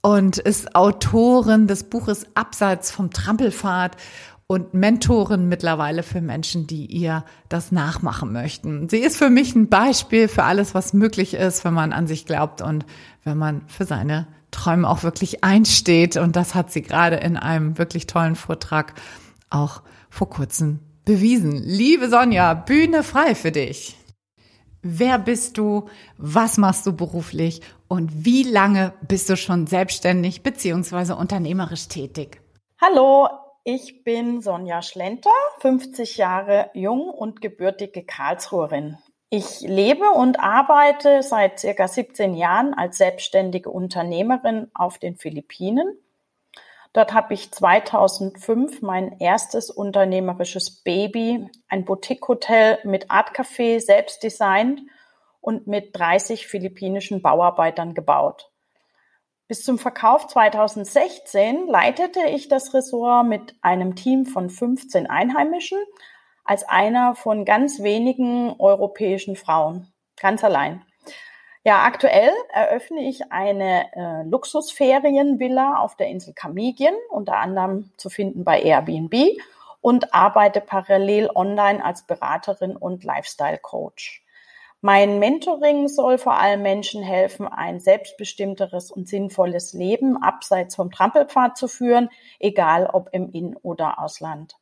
und 0.00 0.38
ist 0.38 0.74
Autorin 0.74 1.68
des 1.68 1.84
Buches 1.84 2.26
Abseits 2.34 2.90
vom 2.90 3.12
Trampelpfad 3.12 3.96
und 4.48 4.74
Mentorin 4.74 5.48
mittlerweile 5.48 6.02
für 6.02 6.20
Menschen, 6.20 6.66
die 6.66 6.86
ihr 6.86 7.24
das 7.48 7.70
nachmachen 7.70 8.32
möchten. 8.32 8.88
Sie 8.88 8.98
ist 8.98 9.16
für 9.16 9.30
mich 9.30 9.54
ein 9.54 9.68
Beispiel 9.68 10.26
für 10.26 10.42
alles, 10.42 10.74
was 10.74 10.92
möglich 10.92 11.34
ist, 11.34 11.64
wenn 11.64 11.72
man 11.72 11.92
an 11.92 12.08
sich 12.08 12.26
glaubt 12.26 12.62
und 12.62 12.84
wenn 13.22 13.38
man 13.38 13.62
für 13.68 13.84
seine 13.84 14.26
Träumen 14.52 14.84
auch 14.84 15.02
wirklich 15.02 15.42
einsteht. 15.42 16.16
Und 16.16 16.36
das 16.36 16.54
hat 16.54 16.70
sie 16.70 16.82
gerade 16.82 17.16
in 17.16 17.36
einem 17.36 17.78
wirklich 17.78 18.06
tollen 18.06 18.36
Vortrag 18.36 18.94
auch 19.50 19.82
vor 20.08 20.30
kurzem 20.30 20.78
bewiesen. 21.04 21.52
Liebe 21.52 22.08
Sonja, 22.08 22.54
Bühne 22.54 23.02
frei 23.02 23.34
für 23.34 23.50
dich. 23.50 23.98
Wer 24.82 25.18
bist 25.18 25.58
du? 25.58 25.88
Was 26.16 26.58
machst 26.58 26.86
du 26.86 26.92
beruflich? 26.92 27.60
Und 27.88 28.24
wie 28.24 28.42
lange 28.42 28.92
bist 29.06 29.28
du 29.28 29.36
schon 29.36 29.66
selbstständig 29.66 30.42
bzw. 30.42 31.12
unternehmerisch 31.12 31.88
tätig? 31.88 32.40
Hallo, 32.80 33.28
ich 33.64 34.02
bin 34.02 34.40
Sonja 34.40 34.82
Schlenter, 34.82 35.30
50 35.60 36.16
Jahre 36.16 36.70
jung 36.74 37.10
und 37.10 37.40
gebürtige 37.40 38.04
Karlsruherin. 38.04 38.98
Ich 39.34 39.62
lebe 39.62 40.10
und 40.10 40.40
arbeite 40.40 41.22
seit 41.22 41.58
circa 41.58 41.88
17 41.88 42.34
Jahren 42.34 42.74
als 42.74 42.98
selbstständige 42.98 43.70
Unternehmerin 43.70 44.70
auf 44.74 44.98
den 44.98 45.16
Philippinen. 45.16 45.96
Dort 46.92 47.14
habe 47.14 47.32
ich 47.32 47.50
2005 47.50 48.82
mein 48.82 49.18
erstes 49.20 49.70
unternehmerisches 49.70 50.82
Baby, 50.82 51.48
ein 51.66 51.86
Boutique-Hotel 51.86 52.80
mit 52.84 53.10
Artcafé 53.10 53.80
selbst 53.80 54.22
designt 54.22 54.82
und 55.40 55.66
mit 55.66 55.96
30 55.98 56.46
philippinischen 56.46 57.22
Bauarbeitern 57.22 57.94
gebaut. 57.94 58.50
Bis 59.48 59.64
zum 59.64 59.78
Verkauf 59.78 60.26
2016 60.26 61.68
leitete 61.68 62.20
ich 62.28 62.48
das 62.48 62.74
Ressort 62.74 63.26
mit 63.26 63.56
einem 63.62 63.96
Team 63.96 64.26
von 64.26 64.50
15 64.50 65.06
Einheimischen 65.06 65.78
als 66.44 66.68
einer 66.68 67.14
von 67.14 67.44
ganz 67.44 67.82
wenigen 67.82 68.54
europäischen 68.58 69.36
Frauen, 69.36 69.92
ganz 70.20 70.44
allein. 70.44 70.84
Ja, 71.64 71.84
aktuell 71.84 72.32
eröffne 72.52 73.02
ich 73.02 73.30
eine 73.30 73.86
äh, 73.94 74.28
Luxusferienvilla 74.28 75.76
auf 75.76 75.96
der 75.96 76.08
Insel 76.08 76.34
Kamigien, 76.34 76.94
unter 77.08 77.36
anderem 77.36 77.92
zu 77.96 78.10
finden 78.10 78.42
bei 78.42 78.60
Airbnb 78.60 79.14
und 79.80 80.12
arbeite 80.12 80.60
parallel 80.60 81.30
online 81.32 81.84
als 81.84 82.02
Beraterin 82.02 82.76
und 82.76 83.04
Lifestyle 83.04 83.58
Coach. 83.58 84.24
Mein 84.80 85.20
Mentoring 85.20 85.86
soll 85.86 86.18
vor 86.18 86.34
allem 86.34 86.62
Menschen 86.62 87.04
helfen, 87.04 87.46
ein 87.46 87.78
selbstbestimmteres 87.78 88.90
und 88.90 89.08
sinnvolles 89.08 89.72
Leben 89.72 90.20
abseits 90.20 90.74
vom 90.74 90.90
Trampelpfad 90.90 91.56
zu 91.56 91.68
führen, 91.68 92.10
egal 92.40 92.90
ob 92.92 93.08
im 93.12 93.30
In- 93.30 93.56
oder 93.62 94.00
Ausland. 94.00 94.56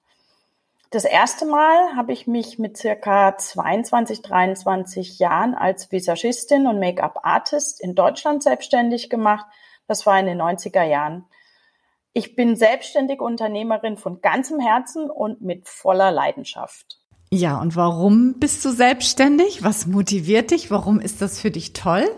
Das 0.92 1.04
erste 1.04 1.46
Mal 1.46 1.94
habe 1.94 2.12
ich 2.12 2.26
mich 2.26 2.58
mit 2.58 2.76
circa 2.76 3.38
22, 3.38 4.22
23 4.22 5.20
Jahren 5.20 5.54
als 5.54 5.92
Visagistin 5.92 6.66
und 6.66 6.80
Make-up-Artist 6.80 7.80
in 7.80 7.94
Deutschland 7.94 8.42
selbstständig 8.42 9.08
gemacht. 9.08 9.46
Das 9.86 10.04
war 10.04 10.18
in 10.18 10.26
den 10.26 10.42
90er 10.42 10.82
Jahren. 10.82 11.26
Ich 12.12 12.34
bin 12.34 12.56
selbstständige 12.56 13.22
Unternehmerin 13.22 13.98
von 13.98 14.20
ganzem 14.20 14.58
Herzen 14.58 15.08
und 15.08 15.40
mit 15.42 15.68
voller 15.68 16.10
Leidenschaft. 16.10 16.98
Ja, 17.30 17.60
und 17.60 17.76
warum 17.76 18.40
bist 18.40 18.64
du 18.64 18.70
selbstständig? 18.70 19.62
Was 19.62 19.86
motiviert 19.86 20.50
dich? 20.50 20.72
Warum 20.72 20.98
ist 20.98 21.22
das 21.22 21.38
für 21.38 21.52
dich 21.52 21.72
toll? 21.72 22.10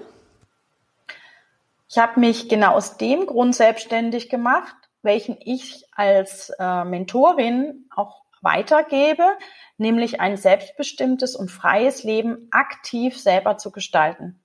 Ich 1.90 1.98
habe 1.98 2.18
mich 2.18 2.48
genau 2.48 2.72
aus 2.72 2.96
dem 2.96 3.26
Grund 3.26 3.54
selbstständig 3.54 4.30
gemacht, 4.30 4.74
welchen 5.02 5.37
ich 5.40 5.85
als 5.94 6.50
äh, 6.58 6.85
Mentorin 6.85 7.85
auch 7.94 8.21
weitergebe, 8.42 9.24
nämlich 9.76 10.20
ein 10.20 10.37
selbstbestimmtes 10.37 11.35
und 11.35 11.50
freies 11.50 12.05
Leben 12.05 12.48
aktiv 12.50 13.18
selber 13.18 13.57
zu 13.57 13.70
gestalten. 13.72 14.42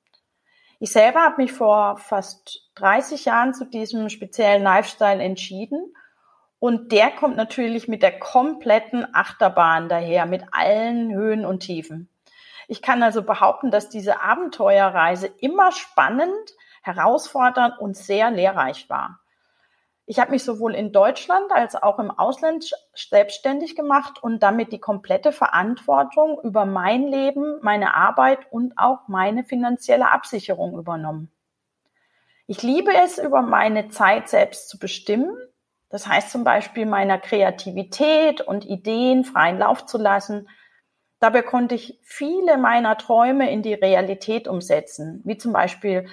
Ich 0.80 0.92
selber 0.92 1.22
habe 1.22 1.42
mich 1.42 1.52
vor 1.52 1.98
fast 1.98 2.70
30 2.76 3.26
Jahren 3.26 3.54
zu 3.54 3.66
diesem 3.66 4.10
speziellen 4.10 4.64
Lifestyle 4.64 5.22
entschieden 5.22 5.94
und 6.60 6.92
der 6.92 7.12
kommt 7.12 7.36
natürlich 7.36 7.88
mit 7.88 8.04
der 8.04 8.20
kompletten 8.20 9.08
Achterbahn 9.14 9.90
daher, 9.90 10.26
mit 10.26 10.44
allen 10.52 11.14
Höhen 11.14 11.46
und 11.46 11.62
Tiefen. 11.62 12.10
Ich 12.68 12.82
kann 12.82 13.02
also 13.02 13.24
behaupten, 13.24 13.72
dass 13.72 13.90
diese 13.90 14.22
Abenteuerreise 14.22 15.28
immer 15.40 15.72
spannend, 15.72 16.54
herausfordernd 16.84 17.80
und 17.80 17.96
sehr 17.96 18.30
lehrreich 18.30 18.90
war. 18.90 19.20
Ich 20.10 20.20
habe 20.20 20.32
mich 20.32 20.46
sowohl 20.46 20.74
in 20.74 20.94
Deutschland 20.94 21.52
als 21.52 21.76
auch 21.76 22.00
im 22.00 22.10
Ausland 22.10 22.74
selbstständig 22.96 23.76
gemacht 23.76 24.24
und 24.24 24.42
damit 24.42 24.72
die 24.72 24.80
komplette 24.80 25.34
Verantwortung 25.34 26.40
über 26.44 26.66
mein 26.66 27.08
Leben, 27.08 27.60
meine 27.62 27.94
Arbeit 27.94 28.40
und 28.50 28.78
auch 28.78 29.10
meine 29.10 29.44
finanzielle 29.44 30.10
Absicherung 30.10 30.80
übernommen. 30.80 31.30
Ich 32.48 32.64
liebe 32.64 32.94
es, 32.96 33.18
über 33.18 33.42
meine 33.42 33.90
Zeit 33.90 34.30
selbst 34.30 34.70
zu 34.70 34.80
bestimmen. 34.80 35.36
Das 35.90 36.08
heißt 36.08 36.32
zum 36.32 36.46
Beispiel 36.46 36.86
meiner 36.86 37.18
Kreativität 37.18 38.40
und 38.40 38.64
Ideen 38.64 39.26
freien 39.26 39.60
Lauf 39.60 39.86
zu 39.86 39.98
lassen. 39.98 40.48
Dabei 41.20 41.42
konnte 41.42 41.76
ich 41.76 42.00
viele 42.04 42.58
meiner 42.58 42.98
Träume 42.98 43.52
in 43.52 43.62
die 43.62 43.74
Realität 43.74 44.48
umsetzen, 44.48 45.22
wie 45.26 45.38
zum 45.38 45.52
Beispiel 45.52 46.08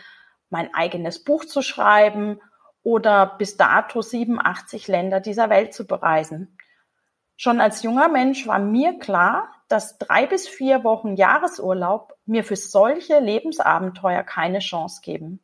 mein 0.51 0.75
eigenes 0.75 1.23
Buch 1.23 1.45
zu 1.45 1.63
schreiben 1.63 2.41
oder 2.85 3.27
bis 3.39 3.57
dato 3.57 4.01
87 4.03 4.87
Länder 4.87 5.19
dieser 5.19 5.51
Welt 5.51 5.75
zu 5.75 5.87
bereisen. 5.87 6.57
Schon 7.37 7.61
als 7.61 7.83
junger 7.83 8.09
Mensch 8.09 8.47
war 8.47 8.61
mir 8.61 8.99
klar, 9.01 9.49
dass 9.67 9.99
drei 9.99 10.27
bis 10.27 10.47
vier 10.47 10.85
Wochen 10.85 11.17
Jahresurlaub 11.17 12.15
mir 12.27 12.45
für 12.45 12.55
solche 12.55 13.19
Lebensabenteuer 13.19 14.23
keine 14.23 14.61
Chance 14.61 15.01
geben. 15.03 15.41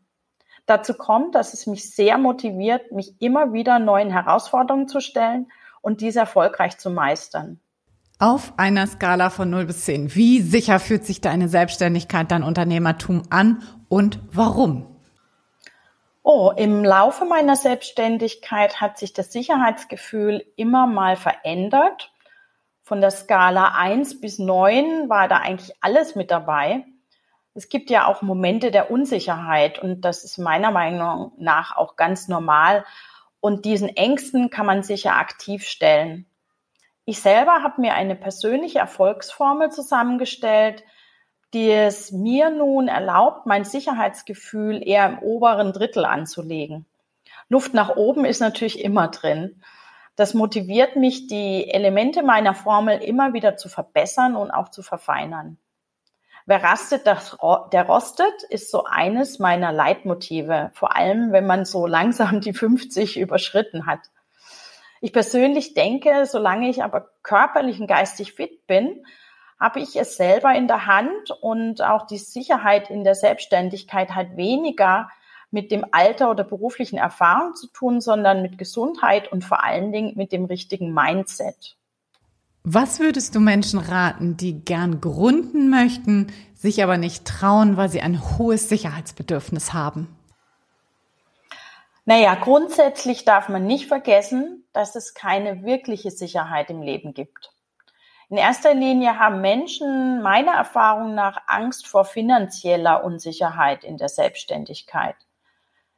Dazu 0.67 0.95
kommt, 0.95 1.35
dass 1.35 1.53
es 1.53 1.67
mich 1.67 1.93
sehr 1.93 2.17
motiviert, 2.17 2.93
mich 2.93 3.21
immer 3.21 3.53
wieder 3.53 3.81
neuen 3.81 4.11
Herausforderungen 4.11 4.87
zu 4.87 5.01
stellen 5.01 5.51
und 5.81 6.01
diese 6.01 6.21
erfolgreich 6.21 6.79
zu 6.79 6.91
meistern. 6.91 7.59
Auf 8.19 8.53
einer 8.59 8.87
Skala 8.87 9.31
von 9.31 9.49
0 9.49 9.65
bis 9.65 9.87
10, 9.87 10.15
wie 10.15 10.43
sicher 10.43 10.79
fühlt 10.79 11.07
sich 11.07 11.23
deine 11.23 11.49
Selbstständigkeit, 11.49 12.31
dein 12.31 12.43
Unternehmertum 12.43 13.23
an 13.31 13.63
und 13.89 14.21
warum? 14.31 15.00
Oh, 16.23 16.53
im 16.55 16.85
Laufe 16.85 17.25
meiner 17.25 17.57
Selbstständigkeit 17.57 18.81
hat 18.81 18.99
sich 18.99 19.13
das 19.13 19.33
Sicherheitsgefühl 19.33 20.45
immer 20.57 20.87
mal 20.87 21.17
verändert. 21.17 22.13
Von 22.83 23.01
der 23.01 23.11
Skala 23.11 23.73
1 23.75 24.21
bis 24.21 24.39
9 24.39 25.09
war 25.09 25.29
da 25.29 25.39
eigentlich 25.39 25.73
alles 25.81 26.15
mit 26.17 26.31
dabei. 26.31 26.85
Es 27.55 27.69
gibt 27.69 27.89
ja 27.91 28.07
auch 28.07 28.23
Momente 28.23 28.71
der 28.71 28.91
Unsicherheit 28.91 29.79
und 29.79 30.03
das 30.03 30.25
ist 30.25 30.39
meiner 30.39 30.71
Meinung 30.71 31.33
nach 31.39 31.77
auch 31.77 31.97
ganz 31.97 32.29
normal. 32.29 32.85
Und 33.41 33.65
diesen 33.65 33.89
Ängsten 33.89 34.51
kann 34.51 34.67
man 34.67 34.83
sich 34.83 35.05
ja 35.05 35.17
aktiv 35.17 35.67
stellen. 35.67 36.27
Ich 37.07 37.21
selber 37.21 37.63
habe 37.63 37.81
mir 37.81 37.95
eine 37.95 38.15
persönliche 38.15 38.79
Erfolgsformel 38.79 39.71
zusammengestellt, 39.71 40.85
die 41.53 41.71
es 41.71 42.13
mir 42.13 42.51
nun 42.51 42.89
erlaubt, 42.89 43.47
mein 43.47 43.65
Sicherheitsgefühl 43.65 44.87
eher 44.87 45.07
im 45.09 45.19
oberen 45.19 45.73
Drittel 45.73 46.05
anzulegen. 46.05 46.87
Luft 47.49 47.75
nach 47.75 47.97
oben 47.97 48.25
ist 48.25 48.41
natürlich 48.41 48.83
immer 48.83 49.09
drin. 49.09 49.63
Das 50.15 50.35
motiviert 50.35 50.97
mich, 50.97 51.27
die 51.27 51.69
Elemente 51.69 52.23
meiner 52.23 52.55
Formel 52.55 52.99
immer 52.99 53.33
wieder 53.33 53.57
zu 53.57 53.69
verbessern 53.69 54.37
und 54.37 54.51
auch 54.51 54.69
zu 54.69 54.83
verfeinern. 54.83 55.59
Wer 56.47 56.63
rastet, 56.63 57.07
der 57.07 57.87
rostet, 57.87 58.43
ist 58.49 58.71
so 58.71 58.85
eines 58.85 59.39
meiner 59.39 59.73
Leitmotive, 59.73 60.71
vor 60.75 60.97
allem 60.97 61.33
wenn 61.33 61.47
man 61.47 61.65
so 61.65 61.87
langsam 61.87 62.41
die 62.41 62.53
50 62.53 63.19
überschritten 63.19 63.87
hat. 63.87 64.01
Ich 65.01 65.13
persönlich 65.13 65.75
denke, 65.75 66.27
solange 66.27 66.69
ich 66.69 66.83
aber 66.83 67.11
körperlich 67.23 67.81
und 67.81 67.87
geistig 67.87 68.35
fit 68.35 68.67
bin, 68.67 69.05
habe 69.61 69.81
ich 69.81 69.95
es 69.97 70.17
selber 70.17 70.55
in 70.55 70.67
der 70.67 70.87
Hand 70.87 71.31
und 71.43 71.83
auch 71.83 72.07
die 72.07 72.19
Sicherheit 72.19 72.89
in 72.89 73.05
der 73.05 73.15
Selbstständigkeit 73.15 74.15
hat 74.15 74.37
weniger 74.37 75.11
mit 75.51 75.71
dem 75.71 75.85
Alter 75.91 76.31
oder 76.31 76.45
beruflichen 76.45 76.97
Erfahrung 76.97 77.55
zu 77.55 77.67
tun, 77.67 78.01
sondern 78.01 78.41
mit 78.41 78.57
Gesundheit 78.57 79.31
und 79.31 79.45
vor 79.45 79.63
allen 79.63 79.93
Dingen 79.93 80.13
mit 80.17 80.33
dem 80.33 80.47
richtigen 80.47 80.95
Mindset. 80.95 81.77
Was 82.63 83.01
würdest 83.01 83.35
du 83.35 83.41
Menschen 83.41 83.79
raten, 83.79 84.37
die 84.37 84.65
gern 84.65 85.01
gründen 85.01 85.71
möchten, 85.71 86.29
sich 86.55 86.83
aber 86.83 86.99
nicht 86.99 87.25
trauen, 87.25 87.77
weil 87.77 87.89
sie 87.89 88.01
ein 88.01 88.39
hohes 88.39 88.69
Sicherheitsbedürfnis 88.69 89.73
haben? 89.73 90.15
Naja, 92.05 92.35
grundsätzlich 92.35 93.25
darf 93.25 93.49
man 93.49 93.67
nicht 93.67 93.87
vergessen, 93.87 94.65
dass 94.73 94.95
es 94.95 95.15
keine 95.15 95.65
wirkliche 95.65 96.11
Sicherheit 96.11 96.71
im 96.71 96.83
Leben 96.83 97.15
gibt. 97.15 97.51
In 98.31 98.37
erster 98.37 98.75
Linie 98.75 99.19
haben 99.19 99.41
Menschen 99.41 100.23
meiner 100.23 100.53
Erfahrung 100.53 101.17
nach 101.17 101.37
Angst 101.49 101.89
vor 101.89 102.05
finanzieller 102.05 103.03
Unsicherheit 103.03 103.83
in 103.83 103.97
der 103.97 104.09
Selbstständigkeit. 104.09 105.17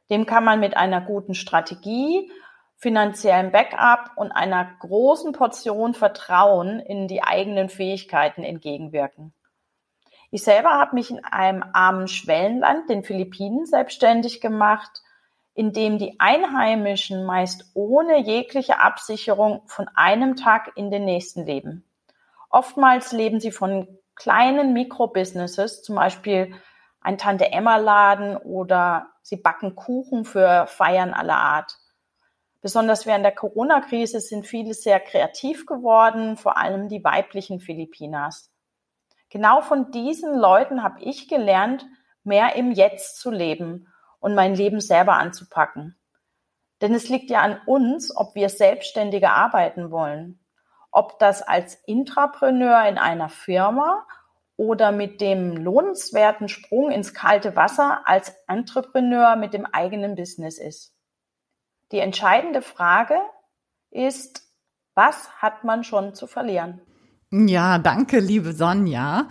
Dem 0.09 0.25
kann 0.25 0.43
man 0.43 0.59
mit 0.59 0.75
einer 0.75 0.99
guten 0.99 1.35
Strategie, 1.35 2.31
finanziellem 2.75 3.51
Backup 3.51 4.13
und 4.15 4.31
einer 4.31 4.67
großen 4.79 5.31
Portion 5.33 5.93
Vertrauen 5.93 6.79
in 6.79 7.07
die 7.07 7.21
eigenen 7.21 7.69
Fähigkeiten 7.69 8.43
entgegenwirken. 8.43 9.31
Ich 10.31 10.43
selber 10.43 10.71
habe 10.71 10.95
mich 10.95 11.11
in 11.11 11.23
einem 11.23 11.63
armen 11.73 12.07
Schwellenland, 12.07 12.89
den 12.89 13.03
Philippinen, 13.03 13.67
selbstständig 13.67 14.41
gemacht, 14.41 15.03
in 15.53 15.71
dem 15.71 15.99
die 15.99 16.19
Einheimischen 16.19 17.25
meist 17.25 17.69
ohne 17.75 18.17
jegliche 18.17 18.79
Absicherung 18.79 19.61
von 19.67 19.87
einem 19.93 20.35
Tag 20.35 20.71
in 20.75 20.89
den 20.89 21.05
nächsten 21.05 21.45
leben. 21.45 21.85
Oftmals 22.53 23.11
leben 23.11 23.39
sie 23.39 23.51
von 23.51 23.87
kleinen 24.13 24.73
Mikrobusinesses, 24.73 25.81
zum 25.81 25.95
Beispiel 25.95 26.53
ein 27.01 27.17
Tante-Emma-Laden 27.17 28.37
oder 28.37 29.07
sie 29.23 29.37
backen 29.37 29.75
Kuchen 29.75 30.23
für 30.23 30.67
Feiern 30.67 31.15
aller 31.15 31.37
Art. 31.37 31.75
Besonders 32.61 33.07
während 33.07 33.25
der 33.25 33.33
Corona-Krise 33.33 34.19
sind 34.19 34.45
viele 34.45 34.75
sehr 34.75 34.99
kreativ 34.99 35.65
geworden, 35.65 36.37
vor 36.37 36.55
allem 36.57 36.89
die 36.89 37.03
weiblichen 37.03 37.59
Filipinas. 37.59 38.51
Genau 39.31 39.61
von 39.61 39.89
diesen 39.89 40.37
Leuten 40.37 40.83
habe 40.83 41.01
ich 41.01 41.27
gelernt, 41.27 41.87
mehr 42.23 42.55
im 42.55 42.71
Jetzt 42.71 43.19
zu 43.19 43.31
leben 43.31 43.87
und 44.19 44.35
mein 44.35 44.53
Leben 44.53 44.79
selber 44.79 45.13
anzupacken. 45.13 45.97
Denn 46.81 46.93
es 46.93 47.09
liegt 47.09 47.31
ja 47.31 47.41
an 47.41 47.59
uns, 47.65 48.15
ob 48.15 48.35
wir 48.35 48.49
selbstständiger 48.49 49.31
arbeiten 49.31 49.89
wollen. 49.89 50.42
Ob 50.93 51.19
das 51.19 51.41
als 51.41 51.75
Intrapreneur 51.85 52.87
in 52.87 52.97
einer 52.97 53.27
Firma 53.27 54.05
oder 54.55 54.91
mit 54.91 55.21
dem 55.21 55.57
lohnenswerten 55.57 56.47
Sprung 56.47 56.91
ins 56.91 57.13
kalte 57.13 57.55
Wasser 57.55 58.03
als 58.05 58.35
Entrepreneur 58.47 59.35
mit 59.35 59.53
dem 59.53 59.65
eigenen 59.65 60.15
Business 60.15 60.59
ist. 60.59 60.93
Die 61.91 61.99
entscheidende 61.99 62.61
Frage 62.61 63.19
ist, 63.89 64.43
was 64.93 65.29
hat 65.41 65.63
man 65.63 65.83
schon 65.83 66.13
zu 66.13 66.27
verlieren? 66.27 66.79
Ja, 67.35 67.79
danke, 67.79 68.19
liebe 68.19 68.53
Sonja. 68.53 69.27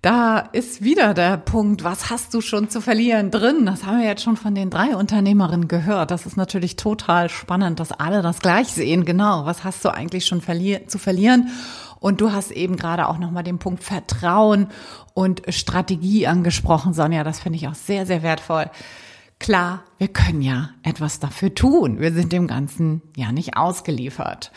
Da 0.00 0.38
ist 0.38 0.82
wieder 0.82 1.12
der 1.12 1.36
Punkt, 1.36 1.84
was 1.84 2.08
hast 2.08 2.32
du 2.32 2.40
schon 2.40 2.70
zu 2.70 2.80
verlieren 2.80 3.30
drin? 3.30 3.66
Das 3.66 3.84
haben 3.84 3.98
wir 3.98 4.06
jetzt 4.06 4.22
schon 4.22 4.38
von 4.38 4.54
den 4.54 4.70
drei 4.70 4.96
Unternehmerinnen 4.96 5.68
gehört. 5.68 6.10
Das 6.10 6.24
ist 6.24 6.38
natürlich 6.38 6.76
total 6.76 7.28
spannend, 7.28 7.78
dass 7.78 7.92
alle 7.92 8.22
das 8.22 8.38
gleich 8.38 8.68
sehen. 8.68 9.04
Genau, 9.04 9.44
was 9.44 9.64
hast 9.64 9.84
du 9.84 9.90
eigentlich 9.90 10.24
schon 10.24 10.40
verli 10.40 10.86
zu 10.86 10.98
verlieren? 10.98 11.50
Und 12.00 12.22
du 12.22 12.32
hast 12.32 12.52
eben 12.52 12.76
gerade 12.76 13.06
auch 13.06 13.18
nochmal 13.18 13.44
den 13.44 13.58
Punkt 13.58 13.84
Vertrauen 13.84 14.68
und 15.12 15.42
Strategie 15.50 16.26
angesprochen, 16.26 16.94
Sonja. 16.94 17.22
Das 17.22 17.40
finde 17.40 17.58
ich 17.58 17.68
auch 17.68 17.74
sehr, 17.74 18.06
sehr 18.06 18.22
wertvoll. 18.22 18.70
Klar, 19.38 19.82
wir 19.98 20.08
können 20.08 20.40
ja 20.40 20.70
etwas 20.82 21.20
dafür 21.20 21.54
tun. 21.54 22.00
Wir 22.00 22.14
sind 22.14 22.32
dem 22.32 22.46
Ganzen 22.46 23.02
ja 23.14 23.30
nicht 23.30 23.58
ausgeliefert. 23.58 24.52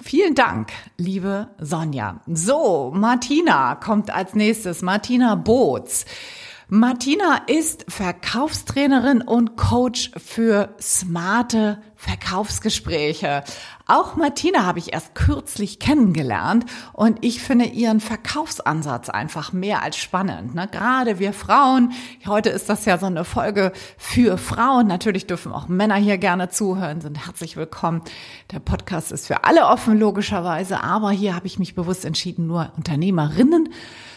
Vielen 0.00 0.34
Dank, 0.34 0.72
liebe 0.96 1.50
Sonja. 1.58 2.20
So, 2.26 2.92
Martina 2.94 3.74
kommt 3.74 4.10
als 4.10 4.34
nächstes. 4.34 4.80
Martina 4.80 5.34
Boots. 5.34 6.06
Martina 6.68 7.42
ist 7.48 7.84
Verkaufstrainerin 7.88 9.20
und 9.20 9.56
Coach 9.56 10.10
für 10.16 10.74
smarte 10.80 11.82
Verkaufsgespräche. 11.96 13.44
Auch 13.92 14.16
Martina 14.16 14.64
habe 14.64 14.78
ich 14.78 14.94
erst 14.94 15.14
kürzlich 15.14 15.78
kennengelernt 15.78 16.64
und 16.94 17.22
ich 17.22 17.42
finde 17.42 17.66
ihren 17.66 18.00
Verkaufsansatz 18.00 19.10
einfach 19.10 19.52
mehr 19.52 19.82
als 19.82 19.98
spannend. 19.98 20.54
Ne? 20.54 20.66
Gerade 20.66 21.18
wir 21.18 21.34
Frauen, 21.34 21.92
heute 22.26 22.48
ist 22.48 22.70
das 22.70 22.86
ja 22.86 22.96
so 22.96 23.04
eine 23.04 23.26
Folge 23.26 23.70
für 23.98 24.38
Frauen. 24.38 24.86
Natürlich 24.86 25.26
dürfen 25.26 25.52
auch 25.52 25.68
Männer 25.68 25.96
hier 25.96 26.16
gerne 26.16 26.48
zuhören, 26.48 27.02
sind 27.02 27.26
herzlich 27.26 27.58
willkommen. 27.58 28.00
Der 28.50 28.60
Podcast 28.60 29.12
ist 29.12 29.26
für 29.26 29.44
alle 29.44 29.66
offen, 29.66 29.98
logischerweise, 29.98 30.82
aber 30.82 31.10
hier 31.10 31.36
habe 31.36 31.46
ich 31.46 31.58
mich 31.58 31.74
bewusst 31.74 32.06
entschieden, 32.06 32.46
nur 32.46 32.72
Unternehmerinnen 32.78 33.68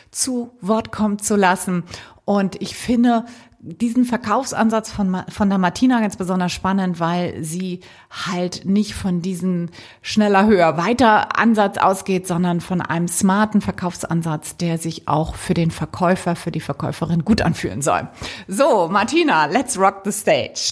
zu 0.09 0.55
Wort 0.61 0.93
kommen 0.93 1.19
zu 1.19 1.35
lassen. 1.35 1.83
Und 2.23 2.61
ich 2.61 2.77
finde 2.77 3.25
diesen 3.65 4.06
Verkaufsansatz 4.06 4.91
von, 4.91 5.23
von 5.28 5.49
der 5.49 5.58
Martina 5.58 5.99
ganz 5.99 6.17
besonders 6.17 6.51
spannend, 6.51 6.99
weil 6.99 7.43
sie 7.43 7.80
halt 8.12 8.63
nicht 8.65 8.93
von 8.93 9.21
diesem 9.21 9.69
schneller, 10.04 10.45
höher, 10.45 10.78
weiter 10.78 11.39
Ansatz 11.39 11.80
ausgeht, 11.80 12.28
sondern 12.28 12.62
von 12.62 12.82
einem 12.82 13.08
smarten 13.08 13.62
Verkaufsansatz, 13.62 14.58
der 14.58 14.78
sich 14.78 15.08
auch 15.08 15.36
für 15.36 15.56
den 15.56 15.71
Verkäufer, 15.71 16.36
für 16.36 16.51
die 16.51 16.60
Verkäuferin 16.60 17.25
gut 17.25 17.41
anfühlen 17.41 17.82
soll. 17.82 18.08
So, 18.47 18.88
Martina, 18.88 19.47
let's 19.47 19.80
rock 19.80 20.01
the 20.06 20.12
stage. 20.12 20.69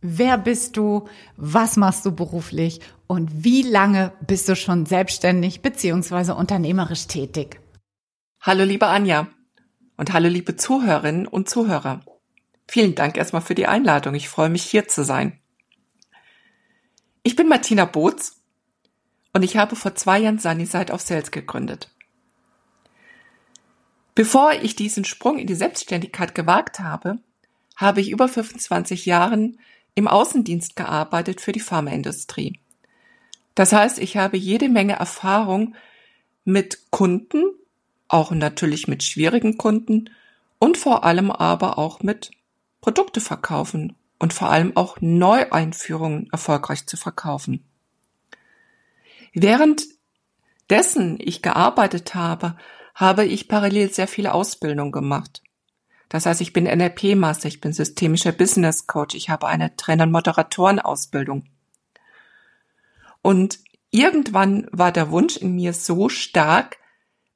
Wer 0.00 0.36
bist 0.36 0.76
du? 0.76 1.08
Was 1.36 1.76
machst 1.76 2.04
du 2.04 2.12
beruflich? 2.12 2.80
Und 3.06 3.44
wie 3.44 3.62
lange 3.62 4.12
bist 4.26 4.48
du 4.48 4.56
schon 4.56 4.86
selbstständig 4.86 5.62
beziehungsweise 5.62 6.34
unternehmerisch 6.34 7.06
tätig? 7.06 7.60
Hallo, 8.40 8.64
liebe 8.64 8.88
Anja 8.88 9.28
und 9.96 10.12
hallo 10.12 10.28
liebe 10.28 10.56
Zuhörerinnen 10.56 11.26
und 11.26 11.48
Zuhörer. 11.48 12.00
Vielen 12.66 12.94
Dank 12.94 13.16
erstmal 13.16 13.42
für 13.42 13.54
die 13.54 13.66
Einladung. 13.66 14.14
Ich 14.14 14.28
freue 14.28 14.48
mich 14.48 14.64
hier 14.64 14.88
zu 14.88 15.04
sein. 15.04 15.38
Ich 17.22 17.36
bin 17.36 17.48
Martina 17.48 17.84
Boots 17.84 18.42
und 19.32 19.42
ich 19.42 19.56
habe 19.56 19.76
vor 19.76 19.94
zwei 19.94 20.18
Jahren 20.18 20.38
Sunnyside 20.38 20.92
of 20.92 21.00
Sales 21.00 21.30
gegründet. 21.30 21.90
Bevor 24.14 24.52
ich 24.52 24.76
diesen 24.76 25.04
Sprung 25.04 25.38
in 25.38 25.46
die 25.46 25.54
Selbstständigkeit 25.54 26.34
gewagt 26.34 26.80
habe, 26.80 27.18
habe 27.76 28.00
ich 28.00 28.10
über 28.10 28.28
25 28.28 29.06
Jahren 29.06 29.58
im 29.94 30.06
Außendienst 30.06 30.76
gearbeitet 30.76 31.40
für 31.40 31.52
die 31.52 31.60
Pharmaindustrie. 31.60 32.60
Das 33.54 33.72
heißt, 33.72 33.98
ich 33.98 34.16
habe 34.16 34.36
jede 34.36 34.68
Menge 34.68 34.94
Erfahrung 34.94 35.74
mit 36.44 36.90
Kunden 36.90 37.44
auch 38.08 38.30
natürlich 38.30 38.86
mit 38.86 39.02
schwierigen 39.02 39.56
Kunden 39.56 40.10
und 40.58 40.76
vor 40.76 41.04
allem 41.04 41.30
aber 41.30 41.78
auch 41.78 42.02
mit 42.02 42.30
Produkte 42.84 43.22
verkaufen 43.22 43.96
und 44.18 44.34
vor 44.34 44.50
allem 44.50 44.76
auch 44.76 44.98
Neueinführungen 45.00 46.28
erfolgreich 46.30 46.86
zu 46.86 46.98
verkaufen. 46.98 47.64
Währenddessen 49.32 51.16
ich 51.18 51.40
gearbeitet 51.40 52.14
habe, 52.14 52.58
habe 52.94 53.24
ich 53.24 53.48
parallel 53.48 53.90
sehr 53.90 54.06
viele 54.06 54.34
Ausbildungen 54.34 54.92
gemacht. 54.92 55.42
Das 56.10 56.26
heißt, 56.26 56.42
ich 56.42 56.52
bin 56.52 56.64
NLP-Master, 56.64 57.48
ich 57.48 57.62
bin 57.62 57.72
systemischer 57.72 58.32
Business 58.32 58.86
Coach, 58.86 59.14
ich 59.14 59.30
habe 59.30 59.46
eine 59.46 59.74
Trainer- 59.76 60.04
und 60.04 60.12
Moderatorenausbildung. 60.12 61.46
Und 63.22 63.60
irgendwann 63.92 64.68
war 64.72 64.92
der 64.92 65.10
Wunsch 65.10 65.38
in 65.38 65.54
mir 65.54 65.72
so 65.72 66.10
stark, 66.10 66.76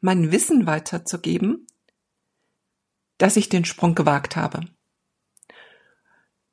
mein 0.03 0.31
Wissen 0.31 0.67
weiterzugeben, 0.67 1.67
dass 3.17 3.39
ich 3.39 3.49
den 3.49 3.65
Sprung 3.65 3.95
gewagt 3.95 4.37
habe. 4.37 4.61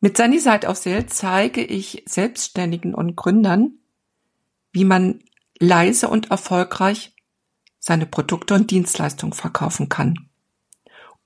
Mit 0.02 0.18
Sunny 0.18 0.40
Side 0.40 0.68
of 0.68 0.78
Sale 0.78 1.08
zeige 1.08 1.64
ich 1.64 2.04
Selbstständigen 2.06 2.94
und 2.94 3.16
Gründern, 3.16 3.80
wie 4.72 4.86
man 4.86 5.24
leise 5.60 6.10
und 6.10 6.32
erfolgreich 6.32 7.16
seine 7.80 8.06
Produkte 8.06 8.56
und 8.56 8.72
Dienstleistungen 8.72 9.34
verkaufen 9.34 9.90
kann, 9.90 10.30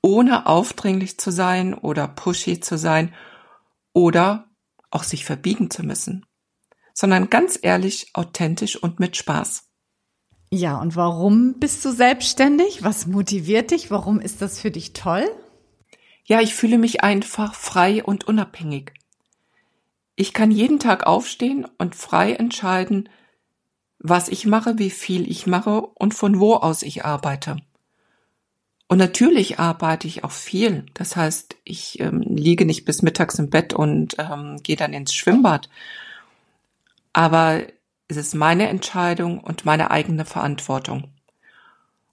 ohne 0.02 0.46
aufdringlich 0.46 1.18
zu 1.18 1.32
sein 1.32 1.74
oder 1.74 2.08
pushy 2.08 2.60
zu 2.60 2.78
sein 2.78 3.14
oder 3.94 4.50
auch 4.92 5.04
sich 5.04 5.26
verbiegen 5.26 5.70
zu 5.70 5.84
müssen, 5.84 6.26
sondern 6.94 7.30
ganz 7.30 7.58
ehrlich, 7.62 8.12
authentisch 8.14 8.76
und 8.76 9.00
mit 9.00 9.18
Spaß. 9.18 9.70
Ja, 10.52 10.80
und 10.80 10.96
warum 10.96 11.60
bist 11.60 11.86
du 11.86 11.92
selbstständig? 11.92 12.84
Was 12.84 13.06
motiviert 13.06 13.72
dich? 13.72 13.92
Warum 13.92 14.20
ist 14.20 14.42
das 14.42 14.60
für 14.60 14.72
dich 14.72 14.94
toll? 14.94 15.30
Ja, 16.30 16.42
ich 16.42 16.54
fühle 16.54 16.78
mich 16.78 17.04
einfach 17.04 17.56
frei 17.56 18.04
und 18.04 18.28
unabhängig. 18.28 18.94
Ich 20.16 20.32
kann 20.32 20.52
jeden 20.52 20.80
Tag 20.80 21.08
aufstehen 21.08 21.66
und 21.80 21.96
frei 21.96 22.34
entscheiden, 22.34 23.10
was 23.98 24.30
ich 24.30 24.46
mache, 24.46 24.78
wie 24.78 24.92
viel 24.92 25.28
ich 25.30 25.48
mache 25.48 25.82
und 25.82 26.14
von 26.14 26.40
wo 26.40 26.54
aus 26.54 26.84
ich 26.84 27.04
arbeite. 27.04 27.58
Und 28.88 29.00
natürlich 29.00 29.58
arbeite 29.58 30.08
ich 30.08 30.24
auch 30.24 30.32
viel. 30.32 30.86
Das 30.94 31.16
heißt, 31.16 31.56
ich 31.64 32.00
ähm, 32.00 32.22
liege 32.22 32.64
nicht 32.66 32.86
bis 32.86 33.02
mittags 33.02 33.40
im 33.40 33.50
Bett 33.50 33.74
und 33.74 34.16
ähm, 34.20 34.58
gehe 34.62 34.76
dann 34.76 34.94
ins 34.94 35.16
Schwimmbad. 35.16 35.68
Aber 37.12 37.64
es 38.08 38.18
ist 38.18 38.36
meine 38.36 38.70
Entscheidung 38.70 39.40
und 39.40 39.66
meine 39.66 39.90
eigene 39.90 40.26
Verantwortung. 40.26 41.12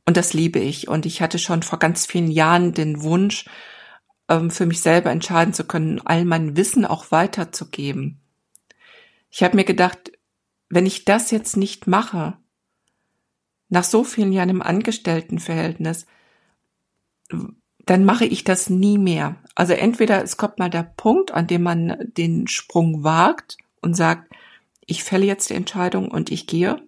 Und 0.07 0.16
das 0.16 0.33
liebe 0.33 0.59
ich. 0.59 0.88
Und 0.88 1.05
ich 1.05 1.20
hatte 1.20 1.38
schon 1.38 1.62
vor 1.62 1.79
ganz 1.79 2.07
vielen 2.07 2.31
Jahren 2.31 2.72
den 2.72 3.02
Wunsch, 3.02 3.44
ähm, 4.29 4.51
für 4.51 4.67
mich 4.67 4.81
selber 4.81 5.11
entscheiden 5.11 5.55
zu 5.55 5.65
können, 5.65 6.01
all 6.05 6.25
mein 6.25 6.57
Wissen 6.57 6.85
auch 6.85 7.11
weiterzugeben. 7.11 8.21
Ich 9.31 9.43
habe 9.43 9.57
mir 9.57 9.65
gedacht, 9.65 10.12
wenn 10.69 10.87
ich 10.87 11.05
das 11.05 11.31
jetzt 11.31 11.57
nicht 11.57 11.87
mache, 11.87 12.37
nach 13.69 13.85
so 13.85 14.05
vielen 14.05 14.33
Jahren 14.33 14.49
im 14.49 14.62
Angestelltenverhältnis, 14.62 16.07
dann 17.85 18.05
mache 18.05 18.25
ich 18.25 18.45
das 18.45 18.71
nie 18.71 18.99
mehr. 18.99 19.37
Also 19.55 19.73
entweder 19.73 20.23
es 20.23 20.37
kommt 20.37 20.59
mal 20.59 20.71
der 20.71 20.83
Punkt, 20.83 21.33
an 21.33 21.47
dem 21.47 21.62
man 21.62 21.97
den 22.17 22.47
Sprung 22.49 23.05
wagt 23.05 23.57
und 23.81 23.95
sagt, 23.95 24.33
ich 24.87 25.03
fälle 25.05 25.27
jetzt 25.27 25.51
die 25.51 25.55
Entscheidung 25.55 26.09
und 26.09 26.31
ich 26.31 26.47
gehe. 26.47 26.81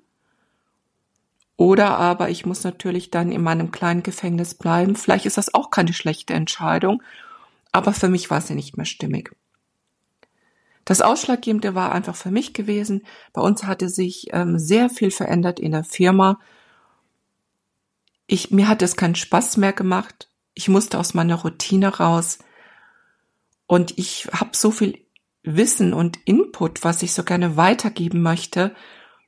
Oder 1.57 1.99
aber 1.99 2.31
ich 2.31 2.47
muss 2.47 2.63
natürlich 2.63 3.11
dann 3.11 3.33
in 3.33 3.43
meinem 3.43 3.73
kleinen 3.73 4.05
Gefängnis 4.05 4.55
bleiben. 4.55 4.95
Vielleicht 4.95 5.27
ist 5.27 5.39
das 5.39 5.55
auch 5.55 5.71
keine 5.71 5.93
schlechte 5.93 6.35
Entscheidung, 6.35 7.03
aber 7.73 7.93
für 7.93 8.09
mich 8.09 8.31
war 8.31 8.41
sie 8.41 8.55
nicht 8.55 8.77
mehr 8.77 8.87
stimmig. 8.87 9.35
Das 10.85 11.03
Ausschlaggebende 11.03 11.75
war 11.75 11.93
einfach 11.93 12.17
für 12.17 12.31
mich 12.31 12.55
gewesen. 12.55 13.03
Bei 13.35 13.43
uns 13.43 13.65
hatte 13.65 13.91
sich 13.91 14.29
ähm, 14.33 14.59
sehr 14.59 14.89
viel 14.89 15.11
verändert 15.11 15.61
in 15.61 15.73
der 15.73 15.85
Firma. 15.85 16.41
Ich, 18.27 18.51
mir 18.51 18.69
hat 18.69 18.81
es 18.81 18.97
keinen 18.97 19.15
Spaß 19.15 19.59
mehr 19.59 19.75
gemacht. 19.75 20.31
Ich 20.55 20.69
musste 20.69 20.99
aus 20.99 21.13
meiner 21.13 21.35
Routine 21.35 21.89
raus. 21.99 22.39
Und 23.67 23.99
ich 23.99 24.29
habe 24.33 24.57
so 24.57 24.71
viel 24.71 24.99
Wissen 25.43 25.93
und 25.93 26.19
Input, 26.25 26.85
was 26.85 27.03
ich 27.03 27.13
so 27.13 27.23
gerne 27.23 27.59
weitergeben 27.59 28.23
möchte. 28.23 28.75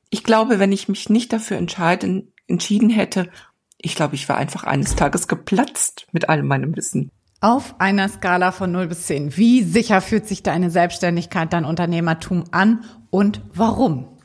Ich 0.08 0.24
glaube, 0.24 0.58
wenn 0.58 0.72
ich 0.72 0.88
mich 0.88 1.10
nicht 1.10 1.30
dafür 1.30 1.58
entscheiden, 1.58 2.32
entschieden 2.46 2.88
hätte, 2.88 3.30
ich 3.76 3.94
glaube, 3.94 4.14
ich 4.14 4.28
war 4.28 4.36
einfach 4.36 4.64
eines 4.64 4.96
Tages 4.96 5.28
geplatzt 5.28 6.06
mit 6.12 6.28
all 6.28 6.42
meinem 6.42 6.74
Wissen. 6.76 7.10
Auf 7.42 7.80
einer 7.80 8.06
Skala 8.10 8.52
von 8.52 8.70
0 8.70 8.88
bis 8.88 9.06
10, 9.06 9.38
wie 9.38 9.62
sicher 9.62 10.02
fühlt 10.02 10.28
sich 10.28 10.42
deine 10.42 10.70
Selbstständigkeit, 10.70 11.50
dein 11.54 11.64
Unternehmertum 11.64 12.44
an 12.50 12.84
und 13.08 13.40
warum? 13.54 14.18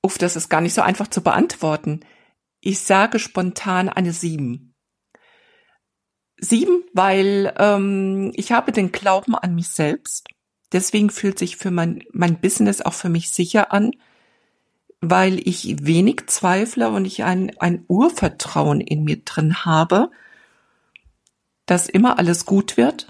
Uff, 0.00 0.16
das 0.16 0.36
ist 0.36 0.48
gar 0.48 0.60
nicht 0.60 0.74
so 0.74 0.80
einfach 0.80 1.08
zu 1.08 1.22
beantworten. 1.22 2.00
Ich 2.60 2.78
sage 2.78 3.18
spontan 3.18 3.88
eine 3.88 4.12
7. 4.12 4.72
Sieben, 6.38 6.84
weil 6.92 7.52
ähm, 7.58 8.30
ich 8.34 8.52
habe 8.52 8.70
den 8.70 8.92
Glauben 8.92 9.34
an 9.34 9.56
mich 9.56 9.68
selbst. 9.68 10.28
Deswegen 10.70 11.10
fühlt 11.10 11.40
sich 11.40 11.56
für 11.56 11.72
mein, 11.72 12.04
mein 12.12 12.40
Business 12.40 12.80
auch 12.80 12.94
für 12.94 13.08
mich 13.08 13.30
sicher 13.30 13.72
an, 13.72 13.90
weil 15.00 15.40
ich 15.48 15.84
wenig 15.84 16.28
zweifle 16.28 16.90
und 16.90 17.06
ich 17.06 17.24
ein, 17.24 17.58
ein 17.58 17.84
Urvertrauen 17.88 18.80
in 18.80 19.02
mir 19.02 19.24
drin 19.24 19.64
habe, 19.64 20.12
dass 21.66 21.88
immer 21.88 22.18
alles 22.18 22.46
gut 22.46 22.76
wird 22.76 23.08